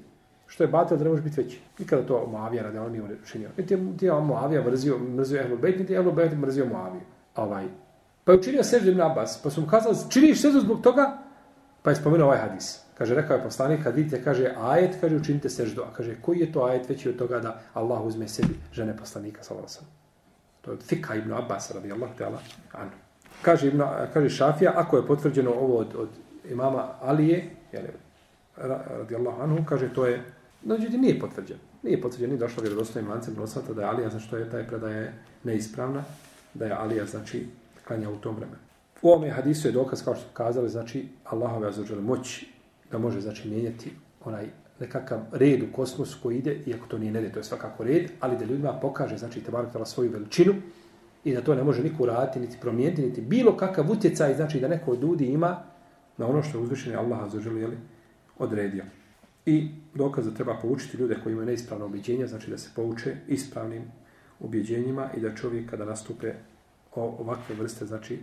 Što 0.46 0.64
je 0.64 0.68
batel 0.68 0.98
da 0.98 1.05
ne 1.05 1.11
može 1.11 1.22
biti 1.22 1.42
veći. 1.42 1.61
Nikada 1.78 2.07
to 2.07 2.26
Moavija 2.26 2.62
radi, 2.62 2.78
on 2.78 2.92
nije 2.92 3.02
učinio. 3.22 3.48
Niti 3.57 3.74
je, 3.74 3.81
je 4.00 4.12
Moavija 4.12 4.64
mrzio, 4.64 4.98
mrzio 4.98 5.40
Ehlul 5.40 5.59
Bejt, 5.59 5.78
niti 5.78 5.92
je 5.92 5.98
Ehlul 5.98 6.14
Bejt 6.14 6.33
mrzio 6.33 6.66
Moaviju. 6.66 7.02
Ovaj. 7.37 7.66
Pa 8.24 8.33
je 8.33 8.38
učinio 8.38 8.64
seždu 8.64 8.90
Ibn 8.90 9.00
Abbas. 9.00 9.42
Pa 9.42 9.50
su 9.50 9.61
mu 9.61 9.66
kazali, 9.66 9.96
činiš 10.11 10.40
seždu 10.40 10.61
zbog 10.61 10.81
toga? 10.81 11.18
Pa 11.83 11.90
je 11.90 11.96
spomenuo 11.96 12.26
ovaj 12.26 12.38
hadis. 12.38 12.81
Kaže, 12.98 13.14
rekao 13.14 13.37
je 13.37 13.42
poslanik, 13.42 13.83
kad 13.83 13.94
vidite, 13.94 14.24
kaže, 14.24 14.55
ajet, 14.61 14.96
kaže, 15.00 15.16
učinite 15.16 15.48
seždu. 15.48 15.83
A 15.83 15.94
kaže, 15.96 16.16
koji 16.22 16.38
je 16.38 16.52
to 16.52 16.64
ajet 16.64 16.88
veći 16.88 17.09
od 17.09 17.16
toga 17.16 17.40
da 17.40 17.61
Allah 17.74 18.05
uzme 18.05 18.28
sebi 18.28 18.55
žene 18.72 18.96
poslanika, 18.96 19.42
sallallahu 19.42 20.01
To 20.62 20.72
je 20.72 20.77
Fika 20.77 21.14
ibn 21.14 21.33
Abbas, 21.33 21.70
radijallahu 21.70 22.12
ta'ala, 22.18 22.38
anu. 22.72 22.90
Kaže, 23.42 23.68
ibn, 23.68 23.83
kaže 24.12 24.29
Šafija, 24.29 24.72
ako 24.77 24.96
je 24.96 25.07
potvrđeno 25.07 25.51
ovo 25.51 25.79
od, 25.79 25.94
od 25.96 26.09
imama 26.51 26.88
Alije, 27.01 27.51
jel, 27.72 27.85
radijallahu 28.98 29.42
anhu, 29.42 29.64
kaže, 29.68 29.94
to 29.94 30.07
je, 30.07 30.25
no, 30.62 30.77
ljudi, 30.77 30.98
nije 30.98 31.18
potvrđeno. 31.20 31.61
Nije 31.83 32.01
potvrđeno, 32.01 32.29
nije 32.29 32.40
došlo 32.40 32.62
vjerodostojnim 32.62 33.11
lancem 33.11 33.35
prosvata 33.35 33.72
da 33.72 33.83
je 33.83 33.88
Alija, 33.88 34.09
znači, 34.09 34.31
to 34.31 34.37
je, 34.37 34.51
taj 34.51 34.66
predaje 34.66 35.14
neispravna, 35.44 36.05
da 36.55 36.66
je 36.66 36.72
Alija, 36.72 37.07
znači, 37.07 37.46
klanja 37.87 38.11
u 38.11 38.16
tom 38.16 38.37
vremenu. 38.37 38.59
U 39.03 39.11
ovome 39.11 39.31
hadisu 39.31 39.68
je 39.68 39.72
dokaz, 39.72 40.05
kao 40.05 40.14
što 40.14 40.25
kazali, 40.33 40.68
znači, 40.68 41.09
Allahove 41.25 41.68
azuđele 41.68 42.03
moći 42.03 42.53
da 42.90 42.98
može, 42.98 43.20
znači, 43.20 43.48
mijenjati 43.48 43.92
onaj 44.25 44.48
nekakav 44.80 45.20
red 45.32 45.62
u 45.62 45.66
kosmosu 45.72 46.18
koji 46.22 46.38
ide, 46.38 46.58
iako 46.66 46.87
to 46.87 46.98
nije 46.98 47.12
nered, 47.12 47.32
to 47.32 47.38
je 47.38 47.44
svakako 47.44 47.85
red, 47.85 48.11
ali 48.20 48.38
da 48.38 48.44
ljudima 48.44 48.72
pokaže, 48.72 49.18
znači, 49.18 49.40
te 49.40 49.50
barakala 49.50 49.87
svoju 49.87 50.11
veličinu 50.11 50.54
i 51.24 51.35
da 51.35 51.40
to 51.40 51.54
ne 51.54 51.64
može 51.64 51.82
niko 51.82 52.02
uraditi, 52.02 52.40
niti 52.40 52.56
promijeniti, 52.61 53.02
niti 53.02 53.20
bilo 53.20 53.56
kakav 53.56 53.90
utjecaj, 53.90 54.35
znači 54.35 54.61
da 54.61 54.68
neko 54.68 54.90
od 54.90 55.02
ljudi 55.02 55.26
ima 55.26 55.62
na 56.16 56.26
ono 56.26 56.42
što 56.42 56.58
je 56.58 56.64
uzvišenje 56.64 56.96
Allaha 56.96 57.28
zaželi, 57.28 57.78
odredio. 58.38 58.85
I 59.46 59.70
dokaz 59.94 60.24
da 60.24 60.35
treba 60.35 60.58
poučiti 60.62 60.96
ljude 60.96 61.16
koji 61.22 61.32
imaju 61.32 61.46
neispravno 61.46 61.85
objeđenje, 61.85 62.26
znači 62.26 62.50
da 62.50 62.58
se 62.58 62.70
pouče 62.74 63.16
ispravnim 63.28 63.82
objeđenjima 64.40 65.11
i 65.16 65.20
da 65.20 65.35
čovjek 65.35 65.70
kada 65.70 65.85
nastupe 65.85 66.35
ovakve 66.94 67.54
vrste, 67.54 67.87
znači 67.87 68.18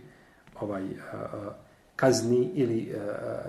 ovaj, 0.60 0.84
a, 1.12 1.16
a, 1.16 1.54
kazni 2.00 2.50
ili 2.54 2.80
e, 2.80 2.98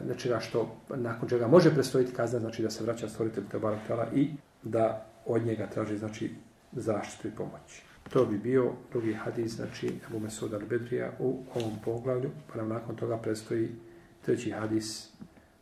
znači 0.06 0.08
nečega 0.08 0.40
što 0.40 0.76
nakon 0.90 1.30
čega 1.30 1.48
može 1.48 1.74
prestojiti 1.74 2.14
kazna, 2.14 2.40
znači 2.40 2.62
da 2.64 2.70
se 2.70 2.84
vraća 2.84 3.10
stvoritelj 3.10 3.44
Tebara 3.52 3.80
Tala 3.88 4.08
i 4.16 4.30
da 4.64 5.06
od 5.26 5.46
njega 5.46 5.68
traži 5.68 5.98
znači 5.98 6.32
zaštitu 6.72 7.28
i 7.28 7.32
pomoć. 7.32 7.82
To 8.10 8.26
bi 8.26 8.38
bio 8.38 8.72
drugi 8.92 9.14
hadis, 9.14 9.56
znači 9.56 9.94
Abu 10.10 10.20
Mesud 10.20 10.52
al-Bedrija 10.52 11.10
u 11.20 11.44
ovom 11.56 11.72
poglavlju, 11.86 12.30
pa 12.52 12.58
nam 12.58 12.70
nakon 12.70 12.96
toga 12.96 13.18
prestoji 13.18 13.70
treći 14.26 14.52
hadis 14.52 15.10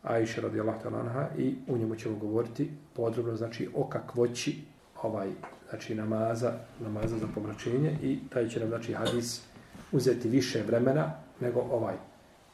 Aisha 0.03 0.41
radijallahu 0.41 0.79
ta'ala 0.83 0.99
anha 0.99 1.27
i 1.37 1.55
u 1.67 1.77
njemu 1.77 1.95
ćemo 1.95 2.15
govoriti 2.15 2.71
podrobno, 2.93 3.35
znači 3.35 3.69
o 3.75 3.89
kakvoći 3.89 4.55
ovaj, 5.03 5.29
znači 5.69 5.95
namaza, 5.95 6.53
namaza 6.79 7.17
za 7.17 7.27
pomračenje 7.35 7.97
i 8.03 8.19
taj 8.29 8.49
će 8.49 8.59
nam, 8.59 8.69
znači, 8.69 8.93
hadis 8.93 9.41
uzeti 9.91 10.29
više 10.29 10.63
vremena 10.67 11.11
nego 11.39 11.59
ovaj 11.59 11.95